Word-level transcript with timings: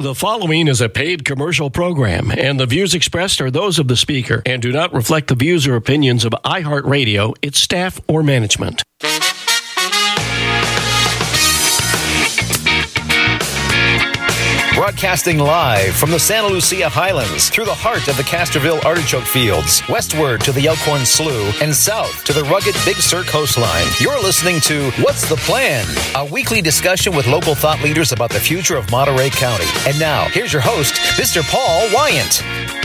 The 0.00 0.14
following 0.14 0.66
is 0.66 0.80
a 0.80 0.88
paid 0.88 1.26
commercial 1.26 1.68
program, 1.68 2.30
and 2.30 2.58
the 2.58 2.64
views 2.64 2.94
expressed 2.94 3.38
are 3.42 3.50
those 3.50 3.78
of 3.78 3.86
the 3.86 3.98
speaker 3.98 4.42
and 4.46 4.62
do 4.62 4.72
not 4.72 4.94
reflect 4.94 5.28
the 5.28 5.34
views 5.34 5.66
or 5.66 5.76
opinions 5.76 6.24
of 6.24 6.32
iHeartRadio, 6.42 7.36
its 7.42 7.58
staff, 7.58 8.00
or 8.08 8.22
management. 8.22 8.82
Broadcasting 14.90 15.38
live 15.38 15.94
from 15.94 16.10
the 16.10 16.18
Santa 16.18 16.48
Lucia 16.48 16.88
Highlands 16.88 17.48
through 17.48 17.66
the 17.66 17.72
heart 17.72 18.08
of 18.08 18.16
the 18.16 18.24
Castroville 18.24 18.84
artichoke 18.84 19.22
fields, 19.22 19.82
westward 19.88 20.40
to 20.40 20.50
the 20.50 20.66
Elkhorn 20.66 21.06
Slough, 21.06 21.62
and 21.62 21.72
south 21.72 22.24
to 22.24 22.32
the 22.32 22.42
rugged 22.42 22.74
Big 22.84 22.96
Sur 22.96 23.22
coastline. 23.22 23.86
You're 24.00 24.20
listening 24.20 24.58
to 24.62 24.90
What's 25.00 25.28
the 25.28 25.36
Plan? 25.36 25.86
A 26.16 26.24
weekly 26.24 26.60
discussion 26.60 27.14
with 27.14 27.28
local 27.28 27.54
thought 27.54 27.80
leaders 27.84 28.10
about 28.10 28.30
the 28.30 28.40
future 28.40 28.76
of 28.76 28.90
Monterey 28.90 29.30
County. 29.30 29.66
And 29.86 29.96
now, 30.00 30.24
here's 30.30 30.52
your 30.52 30.62
host, 30.62 30.94
Mr. 31.14 31.48
Paul 31.48 31.88
Wyant. 31.94 32.79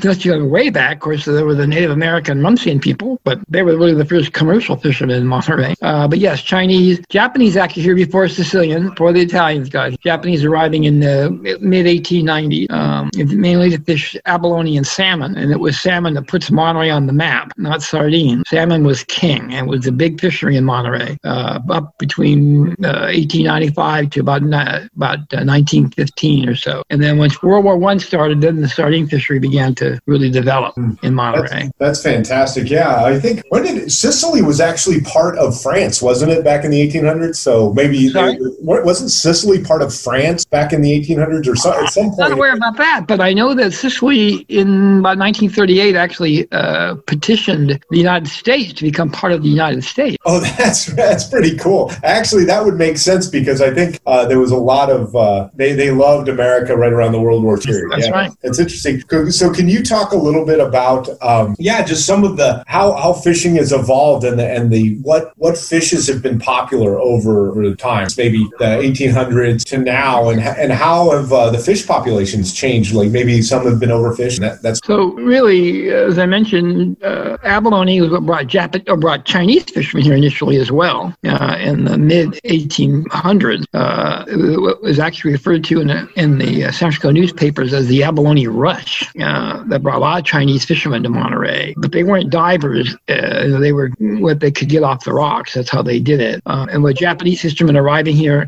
just 0.00 0.24
you 0.24 0.32
way 0.46 0.70
back, 0.70 0.96
of 0.96 1.00
course, 1.00 1.24
there 1.24 1.44
were 1.44 1.54
the 1.54 1.66
Native 1.66 1.90
American 1.90 2.40
Munseen 2.40 2.80
people, 2.80 3.20
but 3.24 3.40
they 3.48 3.62
were 3.62 3.76
really 3.76 3.94
the 3.94 4.04
first 4.04 4.32
commercial 4.32 4.76
fishermen 4.76 5.16
in 5.16 5.26
Monterey. 5.26 5.74
Uh, 5.82 6.08
but 6.08 6.18
yes, 6.18 6.42
Chinese, 6.42 7.00
Japanese 7.08 7.56
actually 7.56 7.82
here 7.82 7.94
before 7.94 8.28
Sicilian, 8.28 8.90
before 8.90 9.12
the 9.12 9.20
Italian 9.20 9.41
Italians 9.42 9.68
got 9.68 10.00
Japanese 10.00 10.44
arriving 10.44 10.84
in 10.84 11.00
the 11.00 11.30
mid 11.60 11.86
1890s, 11.86 12.70
um, 12.70 13.10
mainly 13.16 13.70
to 13.70 13.78
fish 13.82 14.16
abalone 14.24 14.76
and 14.76 14.86
salmon. 14.86 15.36
And 15.36 15.50
it 15.50 15.58
was 15.58 15.80
salmon 15.80 16.14
that 16.14 16.28
puts 16.28 16.50
Monterey 16.50 16.90
on 16.90 17.06
the 17.06 17.12
map, 17.12 17.52
not 17.56 17.82
sardine. 17.82 18.44
Salmon 18.46 18.84
was 18.84 19.02
king 19.04 19.52
and 19.52 19.68
was 19.68 19.84
a 19.88 19.92
big 19.92 20.20
fishery 20.20 20.56
in 20.56 20.64
Monterey 20.64 21.18
uh, 21.24 21.58
up 21.70 21.98
between 21.98 22.68
uh, 22.84 23.10
1895 23.10 24.10
to 24.10 24.20
about, 24.20 24.42
about 24.42 25.18
uh, 25.32 25.42
1915 25.42 26.48
or 26.48 26.54
so. 26.54 26.84
And 26.88 27.02
then 27.02 27.18
once 27.18 27.42
World 27.42 27.64
War 27.64 27.76
One 27.76 27.98
started, 27.98 28.42
then 28.42 28.60
the 28.60 28.68
sardine 28.68 29.08
fishery 29.08 29.40
began 29.40 29.74
to 29.76 30.00
really 30.06 30.30
develop 30.30 30.76
hmm. 30.76 30.92
in 31.02 31.14
Monterey. 31.14 31.64
That's, 31.78 32.00
that's 32.00 32.02
fantastic. 32.02 32.70
Yeah, 32.70 33.04
I 33.04 33.18
think 33.18 33.42
when 33.48 33.64
did 33.64 33.90
Sicily 33.90 34.42
was 34.42 34.60
actually 34.60 35.00
part 35.00 35.36
of 35.38 35.60
France, 35.60 36.00
wasn't 36.00 36.30
it, 36.30 36.44
back 36.44 36.64
in 36.64 36.70
the 36.70 36.88
1800s? 36.88 37.36
So 37.36 37.72
maybe 37.72 38.08
Sorry? 38.08 38.38
wasn't 38.60 39.10
Sicily 39.10 39.31
part 39.64 39.82
of 39.82 39.94
France 39.94 40.44
back 40.44 40.72
in 40.72 40.82
the 40.82 40.90
1800s 41.00 41.48
or 41.48 41.56
so, 41.56 41.72
at 41.72 41.92
some 41.92 42.10
point? 42.10 42.22
I'm 42.22 42.30
not 42.30 42.38
aware 42.38 42.54
about 42.54 42.76
that, 42.76 43.06
but 43.06 43.20
I 43.20 43.32
know 43.32 43.54
that 43.54 43.72
Sicily 43.72 44.46
in 44.48 44.98
about 44.98 45.18
1938 45.18 45.96
actually 45.96 46.50
uh, 46.52 46.96
petitioned 47.06 47.82
the 47.90 47.98
United 47.98 48.28
States 48.28 48.72
to 48.74 48.82
become 48.82 49.10
part 49.10 49.32
of 49.32 49.42
the 49.42 49.48
United 49.48 49.84
States. 49.84 50.16
Oh, 50.24 50.40
that's 50.58 50.86
that's 50.86 51.24
pretty 51.28 51.56
cool. 51.56 51.90
Actually, 52.02 52.44
that 52.46 52.64
would 52.64 52.76
make 52.76 52.98
sense 52.98 53.28
because 53.28 53.60
I 53.60 53.72
think 53.72 54.00
uh, 54.06 54.26
there 54.26 54.38
was 54.38 54.50
a 54.50 54.56
lot 54.56 54.90
of 54.90 55.14
uh, 55.16 55.48
they 55.54 55.72
they 55.72 55.90
loved 55.90 56.28
America 56.28 56.76
right 56.76 56.92
around 56.92 57.12
the 57.12 57.20
World 57.20 57.42
War 57.42 57.56
II. 57.56 57.82
That's 57.90 58.06
yeah, 58.06 58.12
right. 58.12 58.32
It's 58.42 58.58
interesting. 58.58 59.02
So, 59.30 59.52
can 59.52 59.68
you 59.68 59.82
talk 59.82 60.12
a 60.12 60.16
little 60.16 60.44
bit 60.44 60.60
about 60.60 61.08
um, 61.22 61.56
yeah, 61.58 61.82
just 61.82 62.06
some 62.06 62.24
of 62.24 62.36
the 62.36 62.62
how 62.66 62.92
how 62.94 63.12
fishing 63.12 63.56
has 63.56 63.72
evolved 63.72 64.24
and 64.24 64.38
the 64.38 64.48
and 64.48 64.70
the 64.70 64.96
what 65.02 65.32
what 65.36 65.56
fishes 65.56 66.08
have 66.08 66.22
been 66.22 66.38
popular 66.38 66.98
over, 66.98 67.50
over 67.50 67.68
the 67.68 67.76
times, 67.76 68.16
maybe 68.16 68.48
the 68.58 68.64
1800s 68.64 69.21
1800s 69.30 69.64
to 69.64 69.78
now, 69.78 70.28
and 70.30 70.40
and 70.40 70.72
how 70.72 71.10
have 71.10 71.32
uh, 71.32 71.50
the 71.50 71.58
fish 71.58 71.86
populations 71.86 72.52
changed? 72.52 72.94
Like 72.94 73.10
maybe 73.10 73.42
some 73.42 73.64
have 73.66 73.78
been 73.78 73.90
overfished. 73.90 74.40
That, 74.40 74.62
that's 74.62 74.80
so 74.84 75.12
really, 75.14 75.90
as 75.90 76.18
I 76.18 76.26
mentioned, 76.26 77.02
uh, 77.02 77.38
abalone 77.42 78.00
was 78.00 78.10
what 78.10 78.26
brought 78.26 78.46
Japan 78.46 78.82
or 78.88 78.96
brought 78.96 79.24
Chinese 79.24 79.64
fishermen 79.64 80.04
here 80.04 80.14
initially 80.14 80.56
as 80.56 80.70
well 80.70 81.14
uh, 81.24 81.56
in 81.60 81.84
the 81.84 81.98
mid 81.98 82.32
1800s. 82.44 83.64
Uh, 83.74 84.24
it 84.28 84.82
was 84.82 84.98
actually 84.98 85.32
referred 85.32 85.64
to 85.64 85.80
in, 85.80 85.90
a, 85.90 86.06
in 86.16 86.38
the 86.38 86.64
uh, 86.64 86.72
San 86.72 86.90
Francisco 86.90 87.10
newspapers 87.10 87.72
as 87.72 87.86
the 87.88 88.02
abalone 88.02 88.46
rush 88.46 89.08
uh, 89.20 89.62
that 89.64 89.82
brought 89.82 89.96
a 89.96 90.00
lot 90.00 90.18
of 90.20 90.24
Chinese 90.24 90.64
fishermen 90.64 91.02
to 91.02 91.08
Monterey. 91.08 91.74
But 91.76 91.92
they 91.92 92.04
weren't 92.04 92.30
divers; 92.30 92.94
uh, 93.08 93.58
they 93.58 93.72
were 93.72 93.90
what 93.98 94.40
they 94.40 94.50
could 94.50 94.68
get 94.68 94.82
off 94.82 95.04
the 95.04 95.12
rocks. 95.12 95.54
That's 95.54 95.70
how 95.70 95.82
they 95.82 95.98
did 95.98 96.20
it. 96.20 96.42
and 96.46 96.82
with 96.82 96.96
Japanese 96.96 97.42
fishermen 97.42 97.76
arriving 97.76 98.16
here 98.16 98.46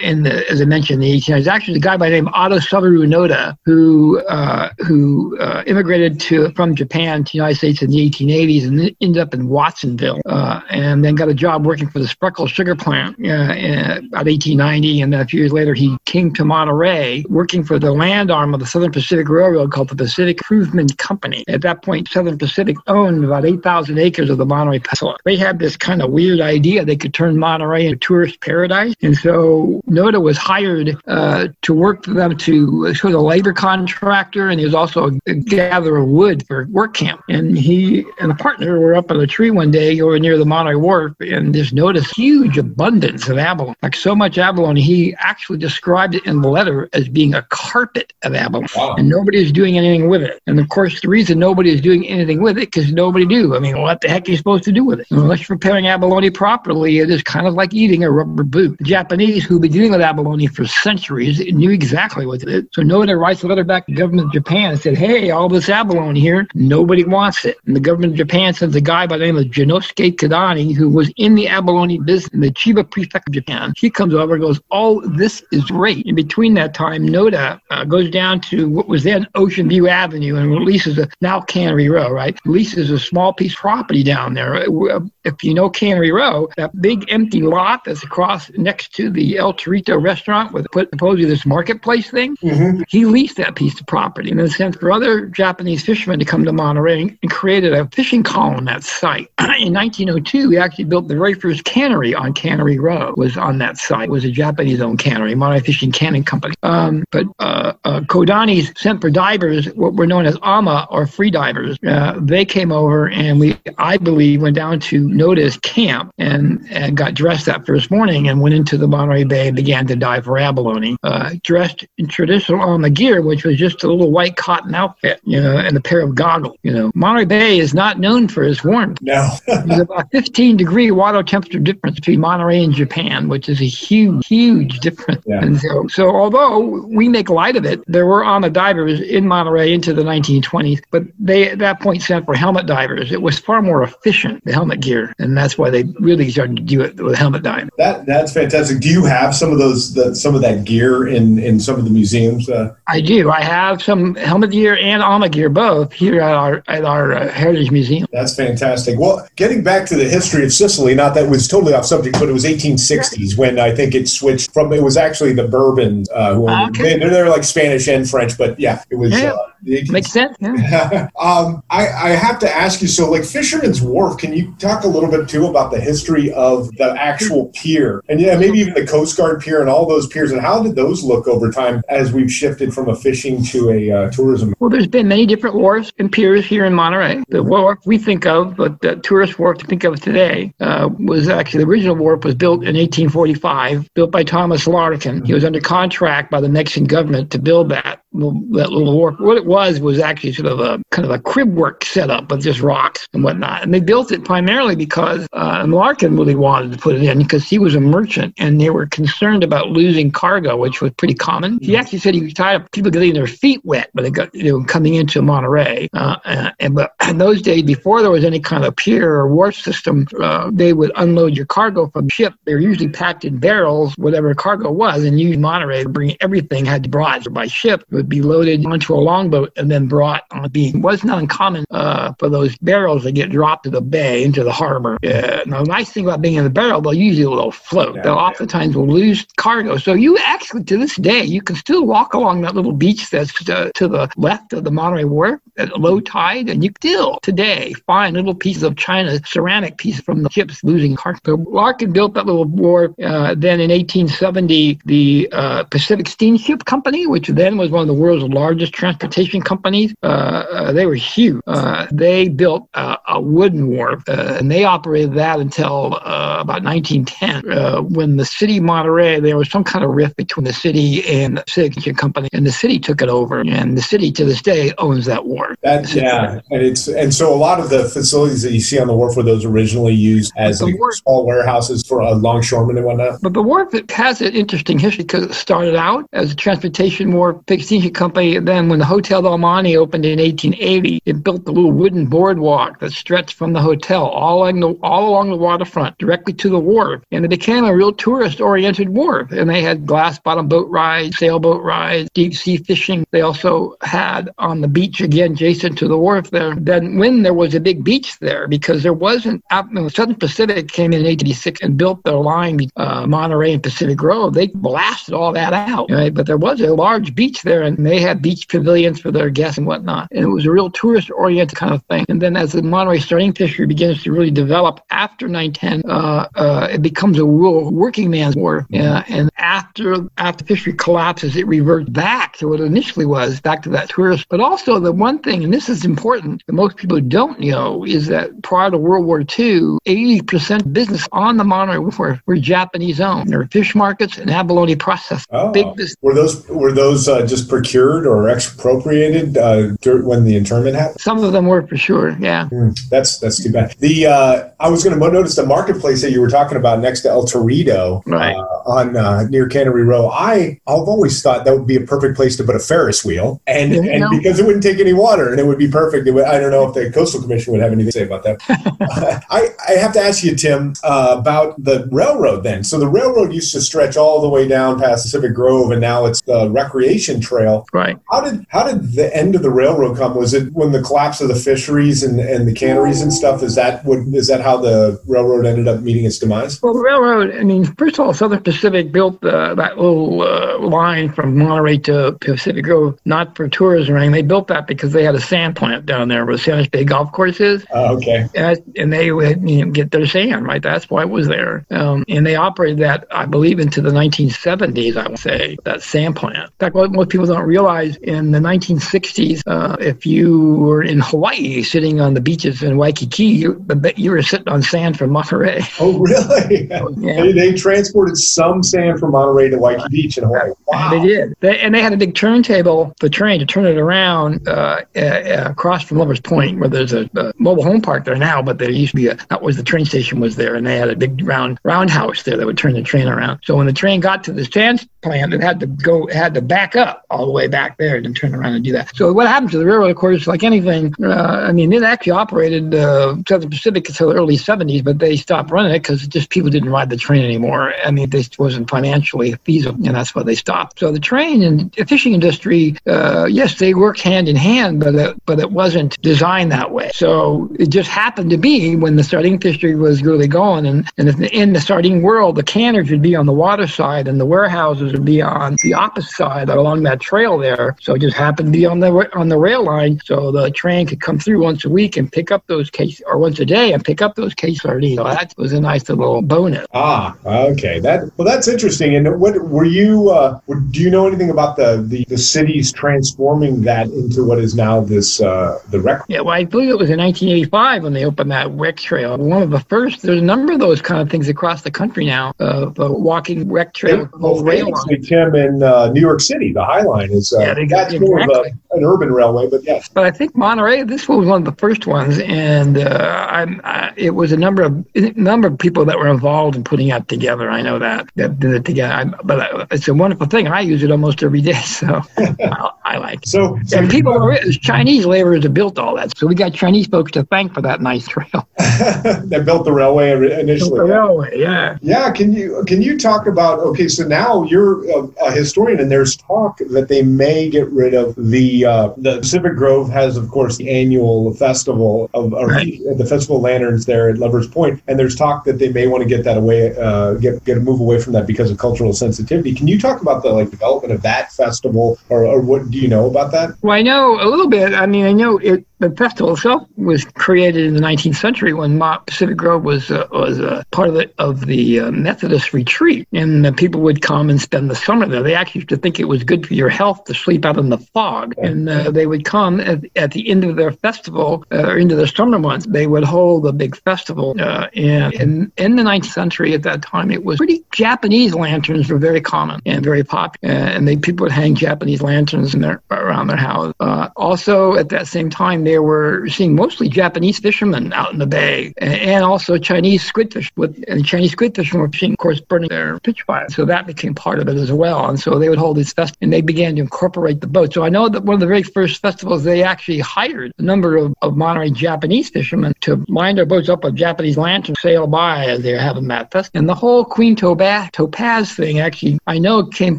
in 0.00 0.22
the, 0.22 0.48
as 0.50 0.60
I 0.60 0.64
mentioned, 0.64 1.02
the 1.02 1.20
1800s. 1.20 1.46
Actually, 1.46 1.76
a 1.76 1.80
guy 1.80 1.96
by 1.96 2.08
the 2.08 2.16
name 2.16 2.26
Otosaburo 2.26 3.06
Noda, 3.06 3.56
who 3.64 4.20
uh, 4.20 4.70
who 4.78 5.38
uh, 5.38 5.62
immigrated 5.66 6.20
to 6.20 6.50
from 6.52 6.74
Japan 6.74 7.24
to 7.24 7.32
the 7.32 7.36
United 7.36 7.56
States 7.56 7.82
in 7.82 7.90
the 7.90 8.10
1880s 8.10 8.66
and 8.66 8.96
ended 9.00 9.18
up 9.20 9.34
in 9.34 9.48
Watsonville, 9.48 10.20
uh, 10.26 10.60
and 10.70 11.04
then 11.04 11.14
got 11.14 11.28
a 11.28 11.34
job 11.34 11.66
working 11.66 11.88
for 11.88 11.98
the 11.98 12.06
Spreckels 12.06 12.48
sugar 12.48 12.74
plant 12.74 13.16
uh, 13.20 13.54
in 13.54 14.06
about 14.06 14.26
1890. 14.26 15.02
And 15.02 15.12
then 15.12 15.20
a 15.20 15.26
few 15.26 15.40
years 15.40 15.52
later, 15.52 15.74
he 15.74 15.96
came 16.06 16.32
to 16.34 16.44
Monterey, 16.44 17.24
working 17.28 17.64
for 17.64 17.78
the 17.78 17.92
land 17.92 18.30
arm 18.30 18.54
of 18.54 18.60
the 18.60 18.66
Southern 18.66 18.92
Pacific 18.92 19.28
Railroad 19.28 19.72
called 19.72 19.88
the 19.88 19.96
Pacific 19.96 20.38
Improvement 20.38 20.96
Company. 20.98 21.44
At 21.48 21.62
that 21.62 21.82
point, 21.82 22.08
Southern 22.08 22.38
Pacific 22.38 22.76
owned 22.86 23.24
about 23.24 23.44
8,000 23.44 23.98
acres 23.98 24.30
of 24.30 24.38
the 24.38 24.46
Monterey 24.46 24.78
Peninsula. 24.78 25.16
They 25.24 25.36
had 25.36 25.58
this 25.58 25.76
kind 25.76 26.02
of 26.02 26.10
weird 26.10 26.40
idea 26.40 26.84
they 26.84 26.96
could 26.96 27.14
turn 27.14 27.38
Monterey 27.38 27.86
into 27.86 27.96
a 27.96 27.98
tourist 27.98 28.40
paradise. 28.40 28.94
And 29.02 29.16
so 29.16 29.80
Noda 29.88 30.20
was 30.20 30.36
hired 30.36 30.96
uh, 31.06 31.48
to 31.62 31.74
work 31.74 32.04
for 32.04 32.12
them 32.12 32.36
to 32.36 32.94
sort 32.94 33.14
of 33.14 33.20
a 33.20 33.22
labor 33.22 33.52
contractor, 33.52 34.48
and 34.48 34.58
he 34.58 34.64
was 34.64 34.74
also 34.74 35.10
a 35.26 35.34
gatherer 35.34 35.98
of 35.98 36.08
wood 36.08 36.46
for 36.46 36.66
work 36.70 36.94
camp. 36.94 37.22
And 37.28 37.56
he 37.56 38.04
and 38.20 38.30
a 38.30 38.34
partner 38.34 38.80
were 38.80 38.94
up 38.94 39.10
on 39.10 39.20
a 39.20 39.26
tree 39.26 39.50
one 39.50 39.70
day 39.70 40.00
over 40.00 40.18
near 40.18 40.38
the 40.38 40.44
Monterey 40.44 40.76
Wharf, 40.76 41.14
and 41.20 41.54
just 41.54 41.72
noticed 41.72 42.14
huge 42.16 42.58
abundance 42.58 43.28
of 43.28 43.38
abalone, 43.38 43.76
like 43.82 43.96
so 43.96 44.14
much 44.14 44.38
abalone. 44.38 44.80
He 44.80 45.14
actually 45.18 45.58
described 45.58 46.14
it 46.14 46.26
in 46.26 46.40
the 46.40 46.48
letter 46.48 46.88
as 46.92 47.08
being 47.08 47.34
a 47.34 47.42
carpet 47.42 48.12
of 48.22 48.34
abalone, 48.34 48.68
wow. 48.76 48.94
and 48.96 49.08
nobody 49.08 49.42
is 49.42 49.52
doing 49.52 49.78
anything 49.78 50.08
with 50.08 50.22
it. 50.22 50.40
And 50.46 50.60
of 50.60 50.68
course, 50.68 51.00
the 51.00 51.08
reason 51.08 51.38
nobody 51.38 51.70
is 51.70 51.80
doing 51.80 52.06
anything 52.06 52.42
with 52.42 52.58
it 52.58 52.72
because 52.72 52.92
nobody 52.92 53.26
do. 53.26 53.56
I 53.56 53.58
mean, 53.58 53.80
what 53.80 54.00
the 54.00 54.08
heck 54.08 54.28
are 54.28 54.30
you 54.30 54.36
supposed 54.36 54.64
to 54.64 54.72
do 54.72 54.84
with 54.84 55.00
it? 55.00 55.06
Unless 55.10 55.48
you're 55.48 55.58
preparing 55.58 55.86
abalone 55.86 56.30
properly, 56.30 56.98
it 56.98 57.10
is 57.10 57.22
kind 57.22 57.46
of 57.46 57.54
like 57.54 57.74
eating 57.74 58.04
a 58.04 58.10
rubber 58.10 58.44
boot. 58.44 58.78
The 58.78 58.84
Japanese, 58.84 59.44
who've 59.44 59.60
been 59.60 59.77
dealing 59.78 59.92
with 59.92 60.00
abalone 60.00 60.48
for 60.48 60.66
centuries, 60.66 61.38
knew 61.38 61.70
exactly 61.70 62.26
what 62.26 62.42
it 62.42 62.48
is. 62.48 62.64
So 62.72 62.82
Noda 62.82 63.16
writes 63.16 63.44
a 63.44 63.46
letter 63.46 63.62
back 63.62 63.86
to 63.86 63.92
the 63.92 63.98
government 63.98 64.26
of 64.26 64.32
Japan 64.32 64.72
and 64.72 64.80
said, 64.80 64.96
hey, 64.96 65.30
all 65.30 65.48
this 65.48 65.68
abalone 65.68 66.18
here, 66.18 66.48
nobody 66.54 67.04
wants 67.04 67.44
it. 67.44 67.58
And 67.64 67.76
the 67.76 67.80
government 67.80 68.14
of 68.14 68.16
Japan 68.16 68.54
sends 68.54 68.74
a 68.74 68.80
guy 68.80 69.06
by 69.06 69.16
the 69.18 69.24
name 69.24 69.36
of 69.36 69.44
Gennosuke 69.44 70.16
Kodani, 70.16 70.74
who 70.74 70.88
was 70.90 71.12
in 71.16 71.36
the 71.36 71.46
abalone 71.46 72.00
business 72.00 72.34
in 72.34 72.40
the 72.40 72.50
Chiba 72.50 72.90
prefect 72.90 73.28
of 73.28 73.34
Japan. 73.34 73.72
He 73.76 73.88
comes 73.88 74.14
over 74.14 74.34
and 74.34 74.42
goes, 74.42 74.60
oh, 74.72 75.00
this 75.10 75.44
is 75.52 75.64
great. 75.66 76.04
In 76.06 76.16
between 76.16 76.54
that 76.54 76.74
time, 76.74 77.06
Noda 77.06 77.60
uh, 77.70 77.84
goes 77.84 78.10
down 78.10 78.40
to 78.50 78.68
what 78.68 78.88
was 78.88 79.04
then 79.04 79.28
Ocean 79.36 79.68
View 79.68 79.86
Avenue 79.86 80.34
and 80.34 80.50
releases 80.50 80.98
a, 80.98 81.08
now 81.20 81.40
Cannery 81.40 81.88
Row, 81.88 82.10
right? 82.10 82.36
Leases 82.46 82.90
a 82.90 82.98
small 82.98 83.32
piece 83.32 83.52
of 83.52 83.58
property 83.58 84.02
down 84.02 84.34
there. 84.34 84.56
Uh, 84.56 85.00
if 85.24 85.44
you 85.44 85.54
know 85.54 85.70
Cannery 85.70 86.10
Row, 86.10 86.48
that 86.56 86.80
big 86.82 87.04
empty 87.12 87.42
lot 87.42 87.84
that's 87.84 88.02
across 88.02 88.50
next 88.56 88.92
to 88.94 89.08
the 89.10 89.38
El 89.38 89.52
Torito 89.68 90.02
restaurant 90.02 90.52
with 90.52 90.66
put 90.72 90.88
supposedly 90.90 91.26
this 91.26 91.44
marketplace 91.44 92.10
thing, 92.10 92.36
mm-hmm. 92.38 92.82
he 92.88 93.04
leased 93.04 93.36
that 93.36 93.54
piece 93.54 93.78
of 93.80 93.86
property 93.86 94.30
and 94.30 94.40
then 94.40 94.48
sent 94.48 94.78
for 94.80 94.90
other 94.90 95.26
Japanese 95.26 95.84
fishermen 95.84 96.18
to 96.18 96.24
come 96.24 96.44
to 96.44 96.52
Monterey 96.52 97.16
and 97.22 97.30
created 97.30 97.72
a 97.72 97.86
fishing 97.88 98.22
colony 98.22 98.48
on 98.58 98.64
that 98.64 98.82
site. 98.82 99.30
In 99.58 99.74
1902, 99.74 100.50
he 100.50 100.58
actually 100.58 100.84
built 100.84 101.08
the 101.08 101.16
very 101.16 101.34
first 101.34 101.64
cannery 101.64 102.14
on 102.14 102.32
Cannery 102.32 102.78
Row. 102.78 103.14
Was 103.16 103.36
on 103.36 103.58
that 103.58 103.76
site. 103.76 104.08
It 104.08 104.10
was 104.10 104.24
a 104.24 104.30
Japanese-owned 104.30 104.98
cannery, 104.98 105.34
Monterey 105.34 105.60
Fishing 105.60 105.92
Canning 105.92 106.24
Company. 106.24 106.54
Um, 106.62 107.04
but 107.10 107.26
uh, 107.38 107.74
uh, 107.84 108.00
Kodani's 108.00 108.72
sent 108.80 109.00
for 109.00 109.10
divers, 109.10 109.66
what 109.74 109.94
were 109.94 110.06
known 110.06 110.26
as 110.26 110.38
AMA 110.42 110.86
or 110.90 111.06
free 111.06 111.30
divers. 111.30 111.76
Uh, 111.86 112.18
they 112.20 112.44
came 112.44 112.72
over 112.72 113.10
and 113.10 113.38
we, 113.40 113.56
I 113.76 113.96
believe, 113.96 114.42
went 114.42 114.56
down 114.56 114.80
to 114.80 115.08
Noda's 115.08 115.56
camp 115.58 116.12
and, 116.18 116.66
and 116.70 116.96
got 116.96 117.14
dressed 117.14 117.46
that 117.46 117.66
first 117.66 117.90
morning 117.90 118.28
and 118.28 118.40
went 118.40 118.54
into 118.54 118.76
the 118.76 118.88
Monterey 118.88 119.24
Bay 119.24 119.50
began 119.58 119.88
to 119.88 119.96
dive 119.96 120.24
for 120.24 120.38
abalone. 120.38 120.96
Uh, 121.02 121.34
dressed 121.42 121.84
in 121.98 122.06
traditional 122.06 122.60
AMA 122.60 122.90
gear, 122.90 123.20
which 123.22 123.44
was 123.44 123.56
just 123.56 123.82
a 123.82 123.88
little 123.90 124.12
white 124.12 124.36
cotton 124.36 124.72
outfit, 124.72 125.20
you 125.24 125.40
know, 125.40 125.56
and 125.58 125.76
a 125.76 125.80
pair 125.80 126.00
of 126.00 126.14
goggles. 126.14 126.56
You 126.62 126.72
know, 126.72 126.92
Monterey 126.94 127.24
Bay 127.24 127.58
is 127.58 127.74
not 127.74 127.98
known 127.98 128.28
for 128.28 128.44
its 128.44 128.62
warmth. 128.62 129.02
No. 129.02 129.28
There's 129.46 129.80
about 129.80 130.12
15 130.12 130.56
degree 130.56 130.92
water 130.92 131.24
temperature 131.24 131.58
difference 131.58 131.96
between 131.96 132.20
Monterey 132.20 132.62
and 132.62 132.72
Japan, 132.72 133.28
which 133.28 133.48
is 133.48 133.60
a 133.60 133.66
huge, 133.66 134.28
huge 134.28 134.78
difference. 134.78 135.24
Yeah. 135.26 135.42
And 135.42 135.58
so, 135.58 135.88
so 135.88 136.08
although 136.08 136.86
we 136.86 137.08
make 137.08 137.28
light 137.28 137.56
of 137.56 137.64
it, 137.64 137.82
there 137.88 138.06
were 138.06 138.24
AMA 138.24 138.50
divers 138.50 139.00
in 139.00 139.26
Monterey 139.26 139.72
into 139.72 139.92
the 139.92 140.04
1920s, 140.04 140.80
but 140.92 141.02
they 141.18 141.50
at 141.50 141.58
that 141.58 141.80
point 141.80 142.02
sent 142.02 142.26
for 142.26 142.34
helmet 142.34 142.66
divers. 142.66 143.10
It 143.10 143.22
was 143.22 143.40
far 143.40 143.60
more 143.60 143.82
efficient, 143.82 144.44
the 144.44 144.52
helmet 144.52 144.78
gear, 144.78 145.12
and 145.18 145.36
that's 145.36 145.58
why 145.58 145.70
they 145.70 145.82
really 145.98 146.30
started 146.30 146.56
to 146.58 146.62
do 146.62 146.80
it 146.82 147.00
with 147.00 147.16
helmet 147.16 147.42
diving. 147.42 147.70
That 147.76 148.06
that's 148.06 148.32
fantastic. 148.32 148.78
Do 148.78 148.88
you 148.88 149.04
have 149.04 149.34
some 149.34 149.47
of 149.52 149.58
those 149.58 149.94
the, 149.94 150.14
some 150.14 150.34
of 150.34 150.40
that 150.42 150.64
gear 150.64 151.06
in 151.06 151.38
in 151.38 151.60
some 151.60 151.76
of 151.76 151.84
the 151.84 151.90
museums? 151.90 152.48
Uh? 152.48 152.74
I 152.86 153.00
do. 153.00 153.30
I 153.30 153.40
have 153.42 153.82
some 153.82 154.14
helmet 154.14 154.50
gear 154.50 154.76
and 154.76 155.02
AMA 155.02 155.28
gear 155.28 155.48
both 155.48 155.92
here 155.92 156.20
at 156.20 156.34
our 156.34 156.62
at 156.68 156.84
our 156.84 157.12
uh, 157.12 157.28
Heritage 157.28 157.70
Museum. 157.70 158.06
That's 158.12 158.34
fantastic. 158.34 158.98
Well, 158.98 159.26
getting 159.36 159.62
back 159.62 159.86
to 159.88 159.96
the 159.96 160.08
history 160.08 160.44
of 160.44 160.52
Sicily, 160.52 160.94
not 160.94 161.14
that 161.14 161.28
was 161.28 161.48
totally 161.48 161.74
off 161.74 161.84
subject, 161.84 162.18
but 162.18 162.28
it 162.28 162.32
was 162.32 162.44
1860s 162.44 163.36
when 163.36 163.58
I 163.58 163.74
think 163.74 163.94
it 163.94 164.08
switched 164.08 164.52
from. 164.52 164.72
It 164.72 164.82
was 164.82 164.96
actually 164.96 165.32
the 165.32 165.48
Bourbons 165.48 166.08
uh, 166.10 166.34
who 166.34 166.48
okay. 166.48 166.98
they, 166.98 167.20
are 167.20 167.28
like 167.28 167.44
Spanish 167.44 167.88
and 167.88 168.08
French, 168.08 168.36
but 168.36 168.58
yeah, 168.58 168.82
it 168.90 168.96
was. 168.96 169.12
Yeah. 169.12 169.36
Uh, 169.66 169.92
Makes 169.92 170.12
sense. 170.12 170.36
Yeah. 170.40 171.08
um, 171.18 171.62
I, 171.70 171.88
I, 171.88 172.08
have 172.10 172.38
to 172.40 172.50
ask 172.50 172.80
you. 172.80 172.88
So, 172.88 173.10
like 173.10 173.24
Fisherman's 173.24 173.80
Wharf, 173.82 174.18
can 174.18 174.32
you 174.32 174.54
talk 174.58 174.84
a 174.84 174.88
little 174.88 175.10
bit 175.10 175.28
too 175.28 175.46
about 175.46 175.70
the 175.70 175.80
history 175.80 176.32
of 176.32 176.70
the 176.76 176.94
actual 176.98 177.46
pier, 177.54 178.02
and 178.08 178.20
yeah, 178.20 178.36
maybe 178.36 178.58
even 178.58 178.74
the 178.74 178.86
Coast 178.86 179.16
Guard 179.16 179.40
pier 179.40 179.60
and 179.60 179.68
all 179.68 179.86
those 179.86 180.06
piers, 180.06 180.30
and 180.30 180.40
how 180.40 180.62
did 180.62 180.76
those 180.76 181.02
look 181.02 181.26
over 181.26 181.50
time 181.50 181.82
as 181.88 182.12
we've 182.12 182.30
shifted 182.30 182.72
from 182.72 182.88
a 182.88 182.94
fishing 182.94 183.42
to 183.44 183.70
a 183.70 183.90
uh, 183.90 184.10
tourism? 184.10 184.54
Well, 184.60 184.70
there's 184.70 184.86
been 184.86 185.08
many 185.08 185.26
different 185.26 185.56
wharfs 185.56 185.92
and 185.98 186.10
piers 186.10 186.46
here 186.46 186.64
in 186.64 186.72
Monterey. 186.74 187.22
The 187.28 187.42
wharf 187.42 187.78
we 187.84 187.98
think 187.98 188.26
of, 188.26 188.56
but 188.56 188.80
the 188.80 188.96
tourist 188.96 189.38
wharf 189.38 189.58
to 189.58 189.66
think 189.66 189.84
of 189.84 190.00
today, 190.00 190.54
uh, 190.60 190.88
was 190.98 191.28
actually 191.28 191.64
the 191.64 191.70
original 191.70 191.96
wharf 191.96 192.24
was 192.24 192.34
built 192.34 192.60
in 192.60 192.76
1845, 192.76 193.92
built 193.94 194.10
by 194.10 194.22
Thomas 194.22 194.66
Larkin. 194.66 195.24
He 195.24 195.34
was 195.34 195.44
under 195.44 195.60
contract 195.60 196.30
by 196.30 196.40
the 196.40 196.48
Mexican 196.48 196.86
government 196.86 197.30
to 197.32 197.38
build 197.38 197.68
that 197.70 198.02
that 198.12 198.70
little 198.70 198.96
wharf. 198.96 199.16
What 199.18 199.36
it 199.36 199.46
was 199.46 199.80
was 199.80 199.98
actually 199.98 200.32
sort 200.32 200.48
of 200.48 200.60
a 200.60 200.82
kind 200.90 201.04
of 201.04 201.10
a 201.10 201.18
crib 201.18 201.54
work 201.54 201.84
setup 201.84 202.30
with 202.30 202.42
just 202.42 202.60
rocks 202.60 203.06
and 203.12 203.22
whatnot. 203.22 203.62
And 203.62 203.72
they 203.72 203.80
built 203.80 204.12
it 204.12 204.24
primarily 204.24 204.76
because 204.76 205.26
uh, 205.32 205.64
Larkin 205.66 206.16
really 206.16 206.34
wanted 206.34 206.72
to 206.72 206.78
put 206.78 206.96
it 206.96 207.02
in 207.02 207.18
because 207.18 207.48
he 207.48 207.58
was 207.58 207.74
a 207.74 207.80
merchant 207.80 208.34
and 208.38 208.60
they 208.60 208.70
were 208.70 208.86
concerned 208.86 209.44
about 209.44 209.68
losing 209.68 210.10
cargo, 210.10 210.56
which 210.56 210.80
was 210.80 210.92
pretty 210.92 211.14
common. 211.14 211.58
He 211.60 211.76
actually 211.76 211.98
said 211.98 212.14
he 212.14 212.22
was 212.22 212.34
tired 212.34 212.62
of 212.62 212.70
people 212.72 212.90
getting 212.90 213.14
their 213.14 213.26
feet 213.26 213.64
wet 213.64 213.90
when 213.92 214.04
they 214.04 214.10
got 214.10 214.34
you 214.34 214.44
know 214.44 214.64
coming 214.64 214.94
into 214.94 215.20
Monterey. 215.22 215.88
Uh, 215.92 216.16
uh 216.24 216.50
and 216.60 216.74
but 216.74 216.92
in 217.08 217.18
those 217.18 217.42
days, 217.42 217.62
before 217.62 218.02
there 218.02 218.10
was 218.10 218.24
any 218.24 218.40
kind 218.40 218.64
of 218.64 218.74
pier 218.76 219.12
or 219.12 219.28
wharf 219.28 219.54
system, 219.54 220.06
uh, 220.20 220.50
they 220.52 220.72
would 220.72 220.92
unload 220.96 221.36
your 221.36 221.46
cargo 221.46 221.88
from 221.88 222.08
ship. 222.08 222.34
They 222.44 222.54
were 222.54 222.60
usually 222.60 222.88
packed 222.88 223.24
in 223.24 223.38
barrels, 223.38 223.96
whatever 223.96 224.34
cargo 224.34 224.70
was, 224.70 225.04
and 225.04 225.20
you 225.20 225.38
Monterey 225.38 225.82
to 225.82 225.88
bring 225.88 226.16
everything 226.20 226.64
had 226.64 226.82
to 226.84 226.88
brought 226.88 227.32
by 227.32 227.46
ship 227.46 227.84
would 227.98 228.08
be 228.08 228.22
loaded 228.22 228.64
onto 228.64 228.94
a 228.94 229.00
longboat 229.10 229.52
and 229.56 229.68
then 229.68 229.88
brought 229.88 230.22
on 230.30 230.44
a 230.44 230.48
beam. 230.48 230.76
It 230.76 230.82
wasn't 230.82 231.10
uncommon 231.10 231.64
uh, 231.72 232.12
for 232.20 232.28
those 232.28 232.56
barrels 232.58 233.02
to 233.02 233.10
get 233.10 233.30
dropped 233.30 233.64
to 233.64 233.70
the 233.70 233.80
bay 233.80 234.22
into 234.22 234.44
the 234.44 234.52
harbor. 234.52 234.98
Uh, 235.04 235.42
now, 235.46 235.64
the 235.64 235.68
nice 235.68 235.90
thing 235.90 236.04
about 236.04 236.22
being 236.22 236.36
in 236.36 236.44
the 236.44 236.50
barrel, 236.50 236.80
they'll 236.80 236.94
usually 236.94 237.24
they'll 237.24 237.50
float. 237.50 237.96
Yeah, 237.96 238.02
they'll 238.02 238.14
yeah. 238.14 238.20
oftentimes 238.20 238.76
will 238.76 238.86
lose 238.86 239.26
cargo. 239.36 239.78
So 239.78 239.94
you 239.94 240.16
actually, 240.18 240.62
to 240.64 240.76
this 240.76 240.94
day, 240.94 241.24
you 241.24 241.42
can 241.42 241.56
still 241.56 241.86
walk 241.86 242.14
along 242.14 242.42
that 242.42 242.54
little 242.54 242.72
beach 242.72 243.10
that's 243.10 243.48
uh, 243.50 243.70
to 243.74 243.88
the 243.88 244.08
left 244.16 244.52
of 244.52 244.62
the 244.62 244.70
Monterey 244.70 245.04
Wharf 245.04 245.40
at 245.56 245.76
low 245.76 245.98
tide, 245.98 246.48
and 246.48 246.62
you 246.62 246.70
still 246.76 247.18
today 247.22 247.72
find 247.84 248.14
little 248.14 248.34
pieces 248.34 248.62
of 248.62 248.76
China 248.76 249.18
ceramic 249.26 249.76
pieces 249.76 250.02
from 250.02 250.22
the 250.22 250.30
ships 250.30 250.62
losing 250.62 250.94
cargo. 250.94 251.36
Larkin 251.36 251.92
built 251.92 252.14
that 252.14 252.26
little 252.26 252.44
wharf. 252.44 252.92
Uh, 253.02 253.34
then 253.36 253.60
in 253.60 253.70
1870, 253.70 254.80
the 254.84 255.28
uh, 255.32 255.64
Pacific 255.64 256.06
Steamship 256.06 256.64
Company, 256.64 257.06
which 257.06 257.28
then 257.28 257.56
was 257.56 257.70
one 257.70 257.82
of 257.82 257.87
the 257.88 257.94
world's 257.94 258.22
largest 258.32 258.72
transportation 258.72 259.42
companies. 259.42 259.94
Uh, 260.02 260.06
uh 260.06 260.72
they 260.72 260.86
were 260.86 260.94
huge. 260.94 261.40
Uh, 261.46 261.86
they 261.90 262.28
built 262.28 262.68
a 262.74 263.20
wooden 263.20 263.68
wharf, 263.68 264.02
uh, 264.08 264.36
and 264.38 264.50
they 264.50 264.64
operated 264.64 265.14
that 265.14 265.40
until 265.40 265.96
about 265.96 266.62
1910, 266.62 267.92
when 267.92 268.16
the 268.16 268.24
city 268.24 268.58
of 268.58 268.64
Monterey, 268.64 269.18
there 269.18 269.36
was 269.36 269.50
some 269.50 269.64
kind 269.64 269.84
of 269.84 269.90
rift 269.90 270.16
between 270.16 270.44
the 270.44 270.52
city 270.52 271.06
and 271.08 271.38
the 271.38 271.44
signature 271.48 271.92
company, 271.92 272.28
and 272.32 272.46
the 272.46 272.52
city 272.52 272.78
took 272.78 273.02
it 273.02 273.08
over, 273.08 273.40
and 273.40 273.76
the 273.76 273.82
city 273.82 274.12
to 274.12 274.24
this 274.24 274.42
day 274.42 274.72
owns 274.78 275.06
that 275.06 275.26
wharf. 275.26 275.56
That, 275.62 275.92
yeah, 275.94 276.40
and 276.50 276.62
it's 276.62 276.86
and 276.86 277.12
so 277.12 277.34
a 277.34 277.36
lot 277.36 277.60
of 277.60 277.70
the 277.70 277.88
facilities 277.88 278.42
that 278.42 278.52
you 278.52 278.60
see 278.60 278.78
on 278.78 278.86
the 278.86 278.94
wharf 278.94 279.16
were 279.16 279.22
those 279.22 279.44
originally 279.44 279.94
used 279.94 280.32
as 280.36 280.62
wharf, 280.62 280.94
small 280.96 281.26
warehouses 281.26 281.86
for 281.86 282.02
uh, 282.02 282.14
longshoremen 282.14 282.76
and 282.76 282.86
whatnot. 282.86 283.20
But 283.22 283.34
the 283.34 283.42
wharf 283.42 283.72
has 283.90 284.20
an 284.20 284.34
interesting 284.34 284.78
history 284.78 285.04
because 285.04 285.24
it 285.24 285.34
started 285.34 285.74
out 285.74 286.06
as 286.12 286.32
a 286.32 286.36
transportation 286.36 287.12
wharf, 287.12 287.38
16 287.48 287.77
Company, 287.90 288.38
then 288.38 288.68
when 288.68 288.80
the 288.80 288.84
Hotel 288.84 289.22
Del 289.22 289.38
Monte 289.38 289.76
opened 289.76 290.04
in 290.04 290.18
1880, 290.18 291.02
it 291.04 291.22
built 291.22 291.44
the 291.44 291.52
little 291.52 291.72
wooden 291.72 292.06
boardwalk 292.06 292.80
that 292.80 292.92
stretched 292.92 293.34
from 293.34 293.52
the 293.52 293.60
hotel 293.60 294.06
all 294.06 294.42
along 294.42 294.60
the, 294.60 294.68
all 294.82 295.08
along 295.08 295.30
the 295.30 295.36
waterfront 295.36 295.96
directly 295.98 296.32
to 296.34 296.48
the 296.48 296.58
wharf. 296.58 297.02
And 297.12 297.24
it 297.24 297.28
became 297.28 297.64
a 297.64 297.74
real 297.74 297.92
tourist 297.92 298.40
oriented 298.40 298.90
wharf. 298.90 299.30
And 299.30 299.48
they 299.48 299.62
had 299.62 299.86
glass 299.86 300.18
bottom 300.18 300.48
boat 300.48 300.68
rides, 300.68 301.18
sailboat 301.18 301.62
rides, 301.62 302.10
deep 302.14 302.34
sea 302.34 302.56
fishing. 302.56 303.06
They 303.10 303.20
also 303.20 303.76
had 303.82 304.30
on 304.38 304.60
the 304.60 304.68
beach 304.68 305.00
again, 305.00 305.32
adjacent 305.32 305.78
to 305.78 305.88
the 305.88 305.98
wharf 305.98 306.30
there. 306.30 306.54
Then 306.56 306.98
when 306.98 307.22
there 307.22 307.34
was 307.34 307.54
a 307.54 307.60
big 307.60 307.84
beach 307.84 308.18
there, 308.18 308.48
because 308.48 308.82
there 308.82 308.92
wasn't, 308.92 309.44
the 309.50 309.90
Southern 309.94 310.16
Pacific 310.16 310.68
came 310.68 310.92
in 310.92 311.04
1886 311.04 311.60
and 311.62 311.76
built 311.76 312.02
their 312.04 312.14
line, 312.14 312.60
uh, 312.76 313.06
Monterey 313.06 313.52
and 313.52 313.62
Pacific 313.62 313.96
Grove, 313.96 314.34
they 314.34 314.48
blasted 314.48 315.14
all 315.14 315.32
that 315.32 315.52
out. 315.52 315.90
Right? 315.90 316.12
But 316.12 316.26
there 316.26 316.36
was 316.36 316.60
a 316.60 316.74
large 316.74 317.14
beach 317.14 317.42
there 317.42 317.62
and 317.76 317.86
they 317.86 318.00
had 318.00 318.22
beach 318.22 318.48
pavilions 318.48 319.00
for 319.00 319.10
their 319.10 319.30
guests 319.30 319.58
and 319.58 319.66
whatnot. 319.66 320.08
And 320.10 320.24
it 320.24 320.28
was 320.28 320.46
a 320.46 320.50
real 320.50 320.70
tourist 320.70 321.10
oriented 321.10 321.56
kind 321.56 321.74
of 321.74 321.82
thing. 321.84 322.06
And 322.08 322.20
then 322.20 322.36
as 322.36 322.52
the 322.52 322.62
Monterey 322.62 323.00
starting 323.00 323.32
fishery 323.32 323.66
begins 323.66 324.02
to 324.02 324.12
really 324.12 324.30
develop 324.30 324.80
after 324.90 325.28
910, 325.28 325.90
uh, 325.90 326.28
uh, 326.34 326.68
it 326.70 326.82
becomes 326.82 327.18
a 327.18 327.24
real 327.24 327.70
working 327.70 328.10
man's 328.10 328.36
war. 328.36 328.66
Uh, 328.72 329.02
and 329.08 329.30
after 329.38 330.08
after 330.18 330.44
fishery 330.44 330.72
collapses, 330.72 331.36
it 331.36 331.46
reverts 331.46 331.88
back 331.90 332.36
to 332.36 332.48
what 332.48 332.60
it 332.60 332.64
initially 332.64 333.06
was, 333.06 333.40
back 333.40 333.62
to 333.62 333.68
that 333.70 333.88
tourist. 333.88 334.26
But 334.28 334.40
also 334.40 334.78
the 334.78 334.92
one 334.92 335.18
thing, 335.18 335.44
and 335.44 335.52
this 335.52 335.68
is 335.68 335.84
important, 335.84 336.42
that 336.46 336.52
most 336.52 336.76
people 336.76 337.00
don't 337.00 337.40
know, 337.40 337.84
is 337.84 338.06
that 338.06 338.42
prior 338.42 338.70
to 338.70 338.78
World 338.78 339.06
War 339.06 339.20
II, 339.20 339.78
80% 339.86 340.60
of 340.60 340.72
business 340.72 341.06
on 341.12 341.36
the 341.36 341.44
Monterey 341.44 341.78
were, 341.78 342.20
were 342.26 342.36
Japanese 342.36 343.00
owned. 343.00 343.30
There 343.30 343.38
were 343.38 343.48
fish 343.48 343.74
markets 343.74 344.18
and 344.18 344.30
abalone 344.30 344.76
processing. 344.76 345.26
Oh. 345.30 345.52
Big 345.52 345.74
business. 345.76 345.96
Were 346.02 346.14
those 346.14 346.46
were 346.48 346.72
those 346.72 347.08
uh, 347.08 347.26
just 347.26 347.48
procured 347.58 348.06
or 348.06 348.28
expropriated 348.28 349.36
uh, 349.36 349.70
when 349.84 350.24
the 350.24 350.36
internment 350.36 350.76
happened? 350.76 351.00
Some 351.00 351.24
of 351.24 351.32
them 351.32 351.46
were 351.46 351.66
for 351.66 351.76
sure. 351.76 352.16
Yeah. 352.20 352.48
Mm, 352.50 352.78
that's 352.88 353.18
that's 353.18 353.42
too 353.42 353.50
bad. 353.50 353.74
The 353.78 354.06
uh, 354.06 354.50
I 354.60 354.68
was 354.68 354.84
going 354.84 354.98
to 354.98 355.12
notice 355.12 355.34
the 355.34 355.46
marketplace 355.46 356.02
that 356.02 356.12
you 356.12 356.20
were 356.20 356.30
talking 356.30 356.56
about 356.56 356.78
next 356.80 357.00
to 357.02 357.08
El 357.08 357.24
Torito, 357.24 358.02
right. 358.06 358.36
Uh, 358.36 358.62
on 358.66 358.96
uh, 358.96 359.24
near 359.24 359.48
Cannery 359.48 359.84
Row. 359.84 360.08
I 360.10 360.60
I've 360.66 360.88
always 360.88 361.20
thought 361.22 361.44
that 361.44 361.56
would 361.56 361.66
be 361.66 361.76
a 361.76 361.80
perfect 361.80 362.16
place 362.16 362.36
to 362.36 362.44
put 362.44 362.54
a 362.54 362.60
Ferris 362.60 363.04
wheel, 363.04 363.42
and 363.46 363.74
yeah, 363.74 363.92
and 363.92 364.10
because 364.10 364.38
it 364.38 364.46
wouldn't 364.46 364.62
take 364.62 364.78
any 364.78 364.92
water 364.92 365.30
and 365.30 365.40
it 365.40 365.46
would 365.46 365.58
be 365.58 365.68
perfect. 365.68 366.08
Would, 366.08 366.24
I 366.24 366.38
don't 366.38 366.50
know 366.50 366.68
if 366.68 366.74
the 366.74 366.92
Coastal 366.92 367.20
Commission 367.20 367.52
would 367.52 367.62
have 367.62 367.72
anything 367.72 367.92
to 367.92 367.98
say 367.98 368.04
about 368.04 368.22
that. 368.22 368.38
I 369.30 369.48
I 369.68 369.72
have 369.72 369.92
to 369.94 370.00
ask 370.00 370.22
you, 370.22 370.36
Tim, 370.36 370.74
uh, 370.84 371.16
about 371.18 371.62
the 371.62 371.88
railroad. 371.90 372.44
Then, 372.44 372.62
so 372.62 372.78
the 372.78 372.88
railroad 372.88 373.32
used 373.32 373.52
to 373.52 373.60
stretch 373.60 373.96
all 373.96 374.20
the 374.20 374.28
way 374.28 374.46
down 374.46 374.78
past 374.78 375.06
Pacific 375.06 375.34
Grove, 375.34 375.72
and 375.72 375.80
now 375.80 376.06
it's 376.06 376.20
the 376.22 376.48
recreation 376.50 377.20
trail. 377.20 377.47
Right. 377.72 377.96
How 378.10 378.20
did 378.20 378.46
how 378.48 378.64
did 378.64 378.94
the 378.94 379.14
end 379.16 379.34
of 379.34 379.42
the 379.42 379.50
railroad 379.50 379.96
come? 379.96 380.14
Was 380.16 380.34
it 380.34 380.52
when 380.52 380.72
the 380.72 380.82
collapse 380.82 381.20
of 381.20 381.28
the 381.28 381.34
fisheries 381.34 382.02
and, 382.02 382.20
and 382.20 382.46
the 382.46 382.54
canneries 382.54 383.02
and 383.02 383.12
stuff? 383.12 383.42
Is 383.42 383.54
that 383.54 383.84
what 383.84 383.98
is 384.12 384.28
that 384.28 384.40
how 384.40 384.56
the 384.56 385.00
railroad 385.06 385.46
ended 385.46 385.68
up 385.68 385.80
meeting 385.80 386.04
its 386.04 386.18
demise? 386.18 386.60
Well, 386.62 386.74
the 386.74 386.80
railroad. 386.80 387.34
I 387.34 387.42
mean, 387.42 387.64
first 387.64 387.98
of 387.98 388.06
all, 388.06 388.14
Southern 388.14 388.42
Pacific 388.42 388.92
built 388.92 389.22
uh, 389.24 389.54
that 389.54 389.78
little 389.78 390.22
uh, 390.22 390.58
line 390.58 391.12
from 391.12 391.36
Monterey 391.38 391.78
to 391.78 392.16
Pacific 392.20 392.64
Grove, 392.64 392.98
not 393.04 393.36
for 393.36 393.48
tourism 393.48 393.94
or 393.94 393.98
anything. 393.98 394.12
They 394.12 394.22
built 394.22 394.48
that 394.48 394.66
because 394.66 394.92
they 394.92 395.04
had 395.04 395.14
a 395.14 395.20
sand 395.20 395.56
plant 395.56 395.86
down 395.86 396.08
there 396.08 396.24
where 396.26 396.38
Spanish 396.38 396.68
Bay 396.68 396.84
Golf 396.84 397.12
Course 397.12 397.40
is. 397.40 397.64
Oh, 397.70 397.96
okay. 397.96 398.26
And, 398.34 398.62
and 398.76 398.92
they 398.92 399.12
would 399.12 399.48
you 399.48 399.64
know, 399.64 399.72
get 399.72 399.90
their 399.90 400.06
sand, 400.06 400.46
right? 400.46 400.62
That's 400.62 400.88
why 400.90 401.02
it 401.02 401.10
was 401.10 401.28
there. 401.28 401.66
Um, 401.70 402.04
and 402.08 402.26
they 402.26 402.36
operated 402.36 402.78
that, 402.78 403.06
I 403.10 403.26
believe, 403.26 403.58
into 403.58 403.80
the 403.80 403.90
1970s, 403.90 404.96
I 404.96 405.08
would 405.08 405.18
say, 405.18 405.56
that 405.64 405.82
sand 405.82 406.16
plant. 406.16 406.50
In 406.50 406.56
fact, 406.58 406.74
what 406.74 406.92
most 406.92 407.10
people 407.10 407.26
don't 407.26 407.37
realize 407.44 407.96
in 407.96 408.30
the 408.30 408.38
1960s, 408.38 409.42
uh, 409.46 409.76
if 409.80 410.06
you 410.06 410.54
were 410.56 410.82
in 410.82 411.00
Hawaii 411.00 411.62
sitting 411.62 412.00
on 412.00 412.14
the 412.14 412.20
beaches 412.20 412.62
in 412.62 412.76
Waikiki, 412.76 413.24
you, 413.24 413.64
you 413.96 414.10
were 414.10 414.22
sitting 414.22 414.48
on 414.48 414.62
sand 414.62 414.98
from 414.98 415.10
Monterey. 415.10 415.62
Oh, 415.80 415.98
really? 415.98 416.66
yeah. 416.70 417.22
they, 417.22 417.32
they, 417.32 417.54
transported 417.58 418.16
some 418.16 418.62
sand 418.62 419.00
from 419.00 419.12
Monterey 419.12 419.50
to 419.50 419.58
Waikiki 419.58 419.88
Beach 419.90 420.18
in 420.18 420.24
Hawaii. 420.24 420.52
Wow. 420.66 420.90
They 420.90 421.06
did. 421.06 421.34
They, 421.40 421.58
and 421.58 421.74
they 421.74 421.80
had 421.80 421.92
a 421.92 421.96
big 421.96 422.14
turntable, 422.14 422.94
the 423.00 423.10
train, 423.10 423.40
to 423.40 423.46
turn 423.46 423.66
it 423.66 423.76
around 423.76 424.46
uh, 424.46 424.82
uh, 424.96 425.44
across 425.46 425.84
from 425.84 425.98
Lovers 425.98 426.20
Point, 426.20 426.60
where 426.60 426.68
there's 426.68 426.92
a, 426.92 427.08
a, 427.16 427.32
mobile 427.38 427.64
home 427.64 427.80
park 427.80 428.04
there 428.04 428.16
now, 428.16 428.42
but 428.42 428.58
there 428.58 428.70
used 428.70 428.92
to 428.92 428.96
be 428.96 429.08
a, 429.08 429.16
that 429.28 429.42
was 429.42 429.56
the 429.56 429.62
train 429.62 429.84
station 429.84 430.20
was 430.20 430.36
there, 430.36 430.54
and 430.54 430.66
they 430.66 430.76
had 430.76 430.88
a 430.88 430.96
big 430.96 431.26
round 431.26 431.58
roundhouse 431.64 432.22
there 432.22 432.36
that 432.36 432.46
would 432.46 432.58
turn 432.58 432.74
the 432.74 432.82
train 432.82 433.08
around. 433.08 433.40
So 433.44 433.56
when 433.56 433.66
the 433.66 433.72
train 433.72 434.00
got 434.00 434.24
to 434.24 434.32
the 434.32 434.44
sand 434.44 434.88
plant, 435.02 435.34
it 435.34 435.42
had 435.42 435.60
to 435.60 435.66
go, 435.66 436.06
it 436.06 436.14
had 436.14 436.34
to 436.34 436.42
back 436.42 436.76
up 436.76 437.04
all 437.10 437.27
the 437.28 437.32
way 437.32 437.46
back 437.46 437.76
there 437.76 437.96
and 437.96 438.16
turn 438.16 438.34
around 438.34 438.54
and 438.54 438.64
do 438.64 438.72
that. 438.72 438.94
So 438.96 439.12
what 439.12 439.26
happened 439.26 439.52
to 439.52 439.58
the 439.58 439.66
railroad, 439.66 439.90
of 439.90 439.96
course, 439.96 440.26
like 440.26 440.42
anything, 440.42 440.94
uh, 441.02 441.46
I 441.48 441.52
mean, 441.52 441.72
it 441.72 441.82
actually 441.82 442.12
operated 442.12 442.74
uh, 442.74 443.16
Southern 443.28 443.50
Pacific 443.50 443.88
until 443.88 444.08
the 444.08 444.14
early 444.14 444.36
70s, 444.36 444.82
but 444.82 444.98
they 444.98 445.16
stopped 445.16 445.50
running 445.50 445.72
it 445.72 445.80
because 445.80 446.06
just 446.08 446.30
people 446.30 446.50
didn't 446.50 446.70
ride 446.70 446.90
the 446.90 446.96
train 446.96 447.22
anymore. 447.22 447.74
I 447.84 447.90
mean, 447.90 448.08
this 448.10 448.30
wasn't 448.38 448.70
financially 448.70 449.34
feasible, 449.44 449.86
and 449.86 449.94
that's 449.94 450.14
why 450.14 450.22
they 450.22 450.34
stopped. 450.34 450.78
So 450.78 450.90
the 450.90 451.00
train 451.00 451.42
and 451.42 451.70
the 451.72 451.84
fishing 451.84 452.14
industry, 452.14 452.76
uh, 452.86 453.26
yes, 453.30 453.58
they 453.58 453.74
work 453.74 453.98
hand 453.98 454.28
in 454.28 454.36
hand, 454.36 454.80
but 454.80 454.94
it, 454.94 455.26
but 455.26 455.38
it 455.38 455.50
wasn't 455.50 456.00
designed 456.00 456.52
that 456.52 456.70
way. 456.70 456.90
So 456.94 457.50
it 457.58 457.68
just 457.68 457.90
happened 457.90 458.30
to 458.30 458.38
be 458.38 458.74
when 458.76 458.96
the 458.96 459.04
sardine 459.04 459.38
fishery 459.38 459.74
was 459.74 460.02
really 460.02 460.28
going, 460.28 460.66
and, 460.66 460.90
and 460.96 461.08
in 461.26 461.52
the 461.52 461.60
sardine 461.60 462.02
world, 462.02 462.36
the 462.36 462.42
canners 462.42 462.90
would 462.90 463.02
be 463.02 463.14
on 463.14 463.26
the 463.26 463.32
water 463.32 463.66
side, 463.66 464.08
and 464.08 464.18
the 464.18 464.26
warehouses 464.26 464.92
would 464.92 465.04
be 465.04 465.20
on 465.20 465.56
the 465.62 465.74
opposite 465.74 466.14
side 466.14 466.48
along 466.48 466.82
that 466.84 467.00
trail 467.18 467.38
there. 467.38 467.76
So 467.80 467.94
it 467.94 468.00
just 468.00 468.16
happened 468.16 468.52
to 468.52 468.58
be 468.58 468.64
on 468.64 468.80
the 468.80 468.90
on 469.14 469.28
the 469.28 469.38
rail 469.38 469.64
line, 469.64 470.00
so 470.04 470.30
the 470.30 470.50
train 470.50 470.86
could 470.86 471.00
come 471.00 471.18
through 471.18 471.42
once 471.42 471.64
a 471.64 471.68
week 471.68 471.96
and 471.96 472.10
pick 472.10 472.30
up 472.30 472.46
those 472.46 472.70
case 472.70 473.02
or 473.06 473.18
once 473.18 473.40
a 473.40 473.44
day 473.44 473.72
and 473.72 473.84
pick 473.84 474.00
up 474.02 474.14
those 474.14 474.34
case 474.34 474.62
sardines. 474.62 474.98
So 474.98 475.04
that 475.04 475.34
was 475.36 475.52
a 475.52 475.60
nice 475.60 475.88
little 475.88 476.22
bonus. 476.22 476.66
Ah, 476.74 477.16
okay. 477.26 477.80
That 477.80 478.10
well, 478.16 478.26
that's 478.26 478.46
interesting. 478.46 478.94
And 478.96 479.20
what 479.20 479.34
were 479.48 479.64
you? 479.64 480.10
Uh, 480.10 480.38
do 480.70 480.80
you 480.80 480.90
know 480.90 481.06
anything 481.06 481.30
about 481.30 481.56
the, 481.56 481.84
the 481.86 482.04
the 482.04 482.18
cities 482.18 482.72
transforming 482.72 483.62
that 483.62 483.88
into 483.88 484.24
what 484.24 484.38
is 484.38 484.54
now 484.54 484.80
this 484.80 485.20
uh, 485.20 485.58
the 485.70 485.80
rec? 485.80 486.02
Yeah, 486.08 486.20
well, 486.20 486.34
I 486.34 486.44
believe 486.44 486.70
it 486.70 486.78
was 486.78 486.90
in 486.90 486.98
1985 486.98 487.82
when 487.82 487.92
they 487.94 488.04
opened 488.04 488.30
that 488.30 488.50
rec 488.52 488.76
trail. 488.76 489.18
One 489.18 489.42
of 489.42 489.50
the 489.50 489.60
first. 489.60 490.02
There's 490.02 490.20
a 490.20 490.30
number 490.34 490.52
of 490.52 490.60
those 490.60 490.80
kind 490.80 491.00
of 491.00 491.10
things 491.10 491.28
across 491.28 491.62
the 491.62 491.70
country 491.70 492.06
now. 492.06 492.32
Uh, 492.38 492.66
the 492.66 492.90
walking 492.92 493.50
rec 493.50 493.74
trail, 493.74 494.08
well, 494.20 494.42
rail 494.42 494.70
line. 494.70 495.02
Tim 495.02 495.34
in 495.34 495.62
uh, 495.62 495.90
New 495.90 496.00
York 496.00 496.20
City, 496.20 496.52
the 496.52 496.64
High 496.64 496.82
Line 496.82 496.97
is 497.00 497.32
uh, 497.32 497.40
yeah, 497.40 497.54
they, 497.54 497.66
got 497.66 497.90
that's 497.90 497.94
exactly. 497.94 498.08
more 498.08 498.20
a, 498.20 498.67
an 498.78 498.84
urban 498.84 499.12
railway, 499.12 499.48
but 499.48 499.62
yes. 499.64 499.88
But 499.88 500.04
I 500.04 500.10
think 500.10 500.36
Monterey, 500.36 500.82
this 500.82 501.08
was 501.08 501.26
one 501.26 501.42
of 501.42 501.44
the 501.44 501.58
first 501.58 501.86
ones, 501.86 502.18
and 502.20 502.78
uh, 502.78 503.26
I'm, 503.28 503.60
I, 503.64 503.92
it 503.96 504.10
was 504.10 504.32
a 504.32 504.36
number 504.36 504.62
of 504.62 504.86
a 504.94 505.12
number 505.12 505.48
of 505.48 505.58
people 505.58 505.84
that 505.84 505.98
were 505.98 506.08
involved 506.08 506.56
in 506.56 506.64
putting 506.64 506.88
it 506.88 507.08
together. 507.08 507.50
I 507.50 507.62
know 507.62 507.78
that 507.78 508.08
that 508.16 508.38
did 508.38 508.52
it 508.52 508.64
together. 508.64 508.94
I, 508.94 509.04
but 509.04 509.68
it's 509.70 509.88
a 509.88 509.94
wonderful 509.94 510.26
thing. 510.26 510.46
I 510.46 510.60
use 510.60 510.82
it 510.82 510.90
almost 510.90 511.22
every 511.22 511.40
day, 511.40 511.52
so 511.62 512.02
I, 512.16 512.70
I, 512.84 512.98
like 512.98 513.22
it. 513.22 513.28
So, 513.28 513.58
so 513.66 513.78
and 513.78 513.90
people, 513.90 514.12
are, 514.12 514.38
Chinese 514.60 515.06
laborers 515.06 515.42
that 515.42 515.50
built 515.50 515.78
all 515.78 515.96
that, 515.96 516.16
so 516.16 516.26
we 516.26 516.34
got 516.34 516.54
Chinese 516.54 516.86
folks 516.86 517.12
to 517.12 517.24
thank 517.24 517.54
for 517.54 517.62
that 517.62 517.80
nice 517.80 518.06
trail. 518.06 518.48
that 518.58 519.42
built 519.44 519.64
the 519.64 519.72
railway 519.72 520.12
initially. 520.40 520.78
The 520.78 520.84
railway, 520.84 521.38
yeah. 521.38 521.78
Yeah. 521.82 522.10
Can 522.12 522.32
you 522.32 522.64
can 522.66 522.82
you 522.82 522.98
talk 522.98 523.26
about? 523.26 523.58
Okay, 523.60 523.88
so 523.88 524.06
now 524.06 524.44
you're 524.44 524.88
a, 524.90 525.08
a 525.26 525.32
historian, 525.32 525.80
and 525.80 525.90
there's 525.90 526.16
talk 526.16 526.58
that 526.58 526.88
they 526.88 527.02
may 527.02 527.48
get 527.50 527.68
rid 527.70 527.94
of 527.94 528.14
the 528.16 528.64
uh, 528.68 528.92
the 528.98 529.18
Pacific 529.18 529.54
Grove 529.56 529.88
has, 529.88 530.18
of 530.18 530.28
course, 530.28 530.58
the 530.58 530.68
annual 530.68 531.32
festival 531.34 532.10
of 532.12 532.32
right. 532.32 532.78
the 532.96 533.06
festival 533.06 533.40
lanterns 533.40 533.86
there 533.86 534.10
at 534.10 534.18
Lovers 534.18 534.46
Point, 534.46 534.82
and 534.86 534.98
there's 534.98 535.16
talk 535.16 535.44
that 535.44 535.58
they 535.58 535.72
may 535.72 535.86
want 535.86 536.02
to 536.02 536.08
get 536.08 536.22
that 536.24 536.36
away, 536.36 536.76
uh, 536.76 537.14
get 537.14 537.42
get 537.44 537.56
a 537.56 537.60
move 537.60 537.80
away 537.80 537.98
from 537.98 538.12
that 538.12 538.26
because 538.26 538.50
of 538.50 538.58
cultural 538.58 538.92
sensitivity. 538.92 539.54
Can 539.54 539.68
you 539.68 539.80
talk 539.80 540.02
about 540.02 540.22
the 540.22 540.30
like 540.30 540.50
development 540.50 540.92
of 540.92 541.00
that 541.02 541.32
festival, 541.32 541.98
or, 542.10 542.26
or 542.26 542.40
what 542.42 542.70
do 542.70 542.78
you 542.78 542.88
know 542.88 543.06
about 543.06 543.32
that? 543.32 543.56
Well, 543.62 543.74
I 543.74 543.80
know 543.80 544.20
a 544.20 544.28
little 544.28 544.48
bit. 544.48 544.74
I 544.74 544.84
mean, 544.84 545.06
I 545.06 545.12
know 545.12 545.38
it 545.38 545.64
the 545.78 545.90
festival 545.90 546.34
itself 546.34 546.66
was 546.76 547.04
created 547.04 547.64
in 547.64 547.74
the 547.74 547.80
19th 547.80 548.16
century 548.16 548.52
when 548.52 548.78
Pacific 549.06 549.36
Grove 549.36 549.62
was 549.62 549.90
uh, 549.90 550.06
was 550.10 550.40
uh, 550.40 550.62
part 550.72 550.88
of 550.88 550.94
the 550.94 551.10
of 551.18 551.46
the 551.46 551.80
uh, 551.80 551.90
Methodist 551.92 552.52
retreat, 552.52 553.06
and 553.12 553.44
the 553.44 553.52
people 553.52 553.80
would 553.82 554.02
come 554.02 554.28
and 554.28 554.40
spend 554.40 554.70
the 554.70 554.74
summer 554.74 555.06
there. 555.06 555.22
They 555.22 555.34
actually 555.34 555.60
used 555.60 555.68
to 555.70 555.76
think 555.76 556.00
it 556.00 556.06
was 556.06 556.24
good 556.24 556.46
for 556.46 556.54
your 556.54 556.68
health 556.68 557.04
to 557.04 557.14
sleep 557.14 557.44
out 557.44 557.58
in 557.58 557.68
the 557.68 557.78
fog, 557.78 558.34
and 558.48 558.68
uh, 558.68 558.90
they 558.90 559.06
would 559.06 559.24
come 559.24 559.60
at, 559.60 559.84
at, 559.96 560.12
the 560.12 560.28
end 560.30 560.44
of 560.44 560.56
their 560.56 560.72
festival 560.72 561.44
uh, 561.52 561.68
or 561.68 561.78
into 561.78 561.94
the 561.94 562.06
summer 562.06 562.38
months. 562.38 562.66
They 562.66 562.86
would 562.86 563.04
hold 563.04 563.46
a 563.46 563.52
big 563.52 563.76
festival, 563.76 564.34
uh, 564.38 564.68
and 564.74 565.14
in, 565.14 565.52
in 565.56 565.76
the 565.76 565.82
19th 565.82 566.06
century 566.06 566.54
at 566.54 566.62
that 566.62 566.82
time, 566.82 567.10
it 567.10 567.24
was 567.24 567.38
pretty 567.38 567.62
Japanese 567.70 568.34
lanterns 568.34 568.90
were 568.90 568.98
very 568.98 569.20
common 569.20 569.60
and 569.66 569.84
very 569.84 570.04
popular, 570.04 570.54
and 570.54 570.88
they 570.88 570.96
people 570.96 571.24
would 571.24 571.32
hang 571.32 571.54
Japanese 571.54 572.02
lanterns 572.02 572.54
in 572.54 572.60
their 572.60 572.82
around 572.90 573.28
their 573.28 573.36
house. 573.36 573.72
Uh, 573.80 574.08
also, 574.16 574.74
at 574.76 574.88
that 574.88 575.06
same 575.06 575.30
time, 575.30 575.64
they 575.64 575.78
were 575.78 576.28
seeing 576.28 576.54
mostly 576.54 576.88
Japanese 576.88 577.38
fishermen 577.38 577.92
out 577.92 578.12
in 578.12 578.18
the 578.18 578.26
bay, 578.26 578.72
and 578.78 579.24
also 579.24 579.58
Chinese 579.58 580.04
squid 580.04 580.32
fish. 580.32 580.50
With 580.56 580.82
and 580.88 581.04
Chinese 581.04 581.32
squid 581.32 581.54
fishermen 581.54 581.82
were 581.82 581.92
fishing, 581.92 582.12
of 582.12 582.18
course, 582.18 582.40
burning 582.40 582.68
their 582.68 582.98
pitch 583.00 583.22
fires, 583.22 583.54
So 583.54 583.64
that 583.64 583.86
became 583.86 584.14
part 584.14 584.38
of 584.38 584.48
it 584.48 584.56
as 584.56 584.72
well. 584.72 585.08
And 585.08 585.20
so 585.20 585.38
they 585.38 585.48
would 585.48 585.58
hold 585.58 585.76
these 585.76 585.92
festivals, 585.92 586.18
and 586.20 586.32
they 586.32 586.40
began 586.40 586.76
to 586.76 586.82
incorporate 586.82 587.40
the 587.40 587.46
boat. 587.46 587.72
So 587.72 587.82
I 587.82 587.88
know 587.88 588.08
that 588.08 588.24
one 588.24 588.37
of 588.42 588.48
the 588.48 588.52
very 588.52 588.62
first 588.62 589.02
festivals, 589.02 589.44
they 589.44 589.62
actually 589.62 589.98
hired 589.98 590.52
a 590.58 590.62
number 590.62 590.96
of, 590.96 591.14
of 591.22 591.36
Monterey 591.36 591.70
Japanese 591.70 592.30
fishermen 592.30 592.72
to 592.80 593.04
line 593.08 593.36
their 593.36 593.46
boats 593.46 593.68
up 593.68 593.84
with 593.84 593.96
Japanese 593.96 594.36
lanterns, 594.36 594.80
sail 594.80 595.06
by 595.06 595.46
as 595.46 595.62
they 595.62 595.72
were 595.72 595.78
having 595.78 596.08
that 596.08 596.30
fest. 596.30 596.50
And 596.54 596.68
the 596.68 596.74
whole 596.74 597.04
Queen 597.04 597.36
Topaz, 597.36 597.90
Topaz 597.92 598.52
thing, 598.52 598.80
actually, 598.80 599.18
I 599.26 599.38
know 599.38 599.66
came 599.66 599.98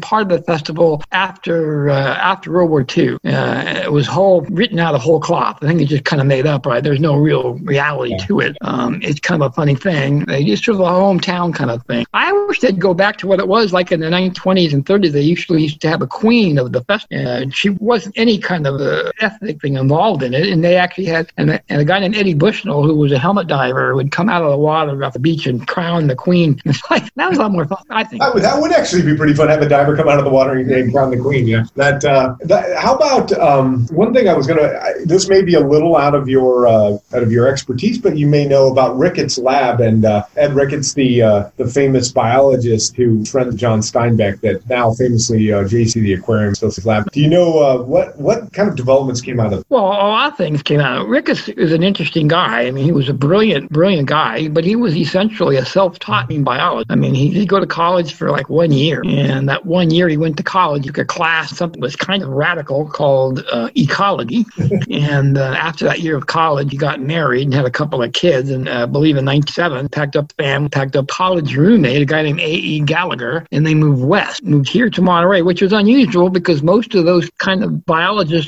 part 0.00 0.22
of 0.22 0.28
the 0.28 0.42
festival 0.42 1.02
after 1.12 1.90
uh, 1.90 2.14
after 2.16 2.52
World 2.52 2.70
War 2.70 2.84
II. 2.96 3.18
Uh, 3.24 3.82
it 3.84 3.92
was 3.92 4.06
whole 4.06 4.42
written 4.42 4.78
out 4.78 4.94
of 4.94 5.00
whole 5.00 5.20
cloth. 5.20 5.58
I 5.62 5.66
think 5.66 5.80
it 5.80 5.86
just 5.86 6.04
kind 6.04 6.20
of 6.20 6.26
made 6.26 6.46
up, 6.46 6.66
right? 6.66 6.82
There's 6.82 7.00
no 7.00 7.16
real 7.16 7.54
reality 7.54 8.16
to 8.26 8.40
it. 8.40 8.56
Um, 8.60 9.00
it's 9.02 9.20
kind 9.20 9.42
of 9.42 9.50
a 9.50 9.54
funny 9.54 9.74
thing. 9.74 10.24
They 10.24 10.44
just 10.44 10.64
sort 10.64 10.76
of 10.76 10.80
a 10.80 10.90
hometown 10.90 11.54
kind 11.54 11.70
of 11.70 11.84
thing. 11.86 12.06
I 12.12 12.32
wish 12.32 12.60
they'd 12.60 12.78
go 12.78 12.94
back 12.94 13.18
to 13.18 13.26
what 13.26 13.40
it 13.40 13.48
was 13.48 13.72
like 13.72 13.92
in 13.92 14.00
the 14.00 14.06
1920s 14.06 14.72
and 14.72 14.84
30s. 14.84 15.12
They 15.12 15.22
usually 15.22 15.62
used 15.62 15.80
to 15.82 15.88
have 15.88 16.02
a 16.02 16.06
queen 16.06 16.58
of 16.58 16.72
the 16.72 16.82
festival. 16.84 17.26
Uh, 17.26 17.50
she 17.50 17.70
wasn't 17.70 18.16
any 18.18 18.29
kind 18.38 18.66
of 18.66 18.80
a 18.80 19.12
ethnic 19.20 19.60
thing 19.60 19.76
involved 19.76 20.22
in 20.22 20.34
it, 20.34 20.48
and 20.48 20.64
they 20.64 20.76
actually 20.76 21.06
had 21.06 21.30
and, 21.36 21.60
and 21.68 21.80
a 21.80 21.84
guy 21.84 21.98
named 21.98 22.16
Eddie 22.16 22.34
Bushnell, 22.34 22.82
who 22.82 22.94
was 22.94 23.12
a 23.12 23.18
helmet 23.18 23.46
diver, 23.46 23.94
would 23.94 24.10
come 24.10 24.28
out 24.28 24.42
of 24.42 24.50
the 24.50 24.58
water 24.58 25.02
off 25.04 25.12
the 25.12 25.18
beach 25.18 25.46
and 25.46 25.66
crown 25.66 26.06
the 26.06 26.16
queen. 26.16 26.60
It's 26.70 26.88
like 26.88 27.12
that 27.14 27.28
was 27.28 27.38
a 27.38 27.42
lot 27.42 27.50
more 27.50 27.64
fun. 27.64 27.82
I 27.90 28.04
think 28.04 28.22
that 28.22 28.32
would, 28.32 28.44
that 28.44 28.60
would 28.60 28.70
actually 28.72 29.02
be 29.02 29.16
pretty 29.16 29.34
fun. 29.34 29.48
Have 29.48 29.60
a 29.60 29.68
diver 29.68 29.96
come 29.96 30.08
out 30.08 30.18
of 30.18 30.24
the 30.24 30.30
water 30.30 30.52
and 30.52 30.92
crown 30.92 31.10
the 31.10 31.18
queen. 31.18 31.48
Yeah. 31.48 31.64
That. 31.74 32.04
Uh, 32.04 32.36
that 32.42 32.78
how 32.78 32.94
about 32.94 33.32
um, 33.32 33.86
one 33.88 34.14
thing 34.14 34.28
I 34.28 34.34
was 34.34 34.46
gonna? 34.46 34.78
This 35.04 35.28
may 35.28 35.42
be 35.42 35.54
a 35.54 35.60
little 35.60 35.96
out 35.96 36.14
of 36.14 36.28
your 36.28 36.66
uh, 36.66 36.98
out 37.12 37.22
of 37.22 37.32
your 37.32 37.48
expertise, 37.48 37.98
but 37.98 38.16
you 38.16 38.26
may 38.26 38.46
know 38.46 38.70
about 38.70 38.96
Ricketts 38.96 39.38
Lab 39.38 39.80
and 39.80 40.04
uh, 40.04 40.24
Ed 40.36 40.54
Ricketts, 40.54 40.94
the 40.94 41.22
uh, 41.22 41.50
the 41.56 41.66
famous 41.66 42.10
biologist 42.12 42.96
who 42.96 43.24
friend 43.24 43.56
John 43.58 43.80
Steinbeck, 43.80 44.40
that 44.40 44.68
now 44.68 44.92
famously 44.92 45.52
uh, 45.52 45.64
JC 45.64 45.94
the 45.94 46.14
Aquarium 46.14 46.54
Lab. 46.84 47.10
Do 47.12 47.20
you 47.20 47.28
know 47.28 47.58
uh, 47.58 47.82
what 47.82 48.18
what 48.20 48.52
kind 48.52 48.68
of 48.68 48.76
developments 48.76 49.20
came 49.20 49.40
out 49.40 49.52
of? 49.52 49.64
Well, 49.68 49.84
a 49.84 50.08
lot 50.08 50.32
of 50.32 50.36
things 50.36 50.62
came 50.62 50.80
out. 50.80 51.08
Ricketts 51.08 51.48
is 51.48 51.72
an 51.72 51.82
interesting 51.82 52.28
guy. 52.28 52.66
I 52.66 52.70
mean, 52.70 52.84
he 52.84 52.92
was 52.92 53.08
a 53.08 53.14
brilliant, 53.14 53.70
brilliant 53.70 54.08
guy, 54.08 54.48
but 54.48 54.64
he 54.64 54.76
was 54.76 54.96
essentially 54.96 55.56
a 55.56 55.64
self-taught 55.64 56.28
biologist. 56.44 56.90
I 56.90 56.94
mean, 56.94 57.14
he 57.14 57.30
he'd 57.30 57.48
go 57.48 57.58
to 57.58 57.66
college 57.66 58.14
for 58.14 58.30
like 58.30 58.48
one 58.48 58.72
year, 58.72 59.02
and 59.04 59.48
that 59.48 59.66
one 59.66 59.90
year 59.90 60.08
he 60.08 60.16
went 60.16 60.36
to 60.36 60.42
college, 60.42 60.86
took 60.86 60.98
a 60.98 61.04
class, 61.04 61.56
something 61.56 61.80
was 61.80 61.96
kind 61.96 62.22
of 62.22 62.28
radical 62.28 62.88
called 62.88 63.44
uh, 63.50 63.70
ecology. 63.76 64.44
and 64.90 65.38
uh, 65.38 65.54
after 65.56 65.84
that 65.86 66.00
year 66.00 66.16
of 66.16 66.26
college, 66.26 66.70
he 66.70 66.76
got 66.76 67.00
married 67.00 67.44
and 67.44 67.54
had 67.54 67.64
a 67.64 67.70
couple 67.70 68.02
of 68.02 68.12
kids. 68.12 68.50
And 68.50 68.68
uh, 68.68 68.82
I 68.82 68.86
believe 68.86 69.16
in 69.16 69.24
'97, 69.24 69.88
packed 69.88 70.16
up 70.16 70.32
family, 70.38 70.68
packed 70.68 70.96
up 70.96 71.08
college 71.08 71.56
roommate, 71.56 72.02
a 72.02 72.04
guy 72.04 72.22
named 72.22 72.40
A.E. 72.40 72.82
Galigher, 72.82 73.46
and 73.50 73.66
they 73.66 73.74
moved 73.74 74.04
west, 74.04 74.44
moved 74.44 74.68
here 74.68 74.90
to 74.90 75.02
Monterey, 75.02 75.42
which 75.42 75.62
was 75.62 75.72
unusual 75.72 76.28
because 76.28 76.62
most 76.62 76.94
of 76.94 77.04
those 77.04 77.30
kind 77.38 77.64
of 77.64 77.84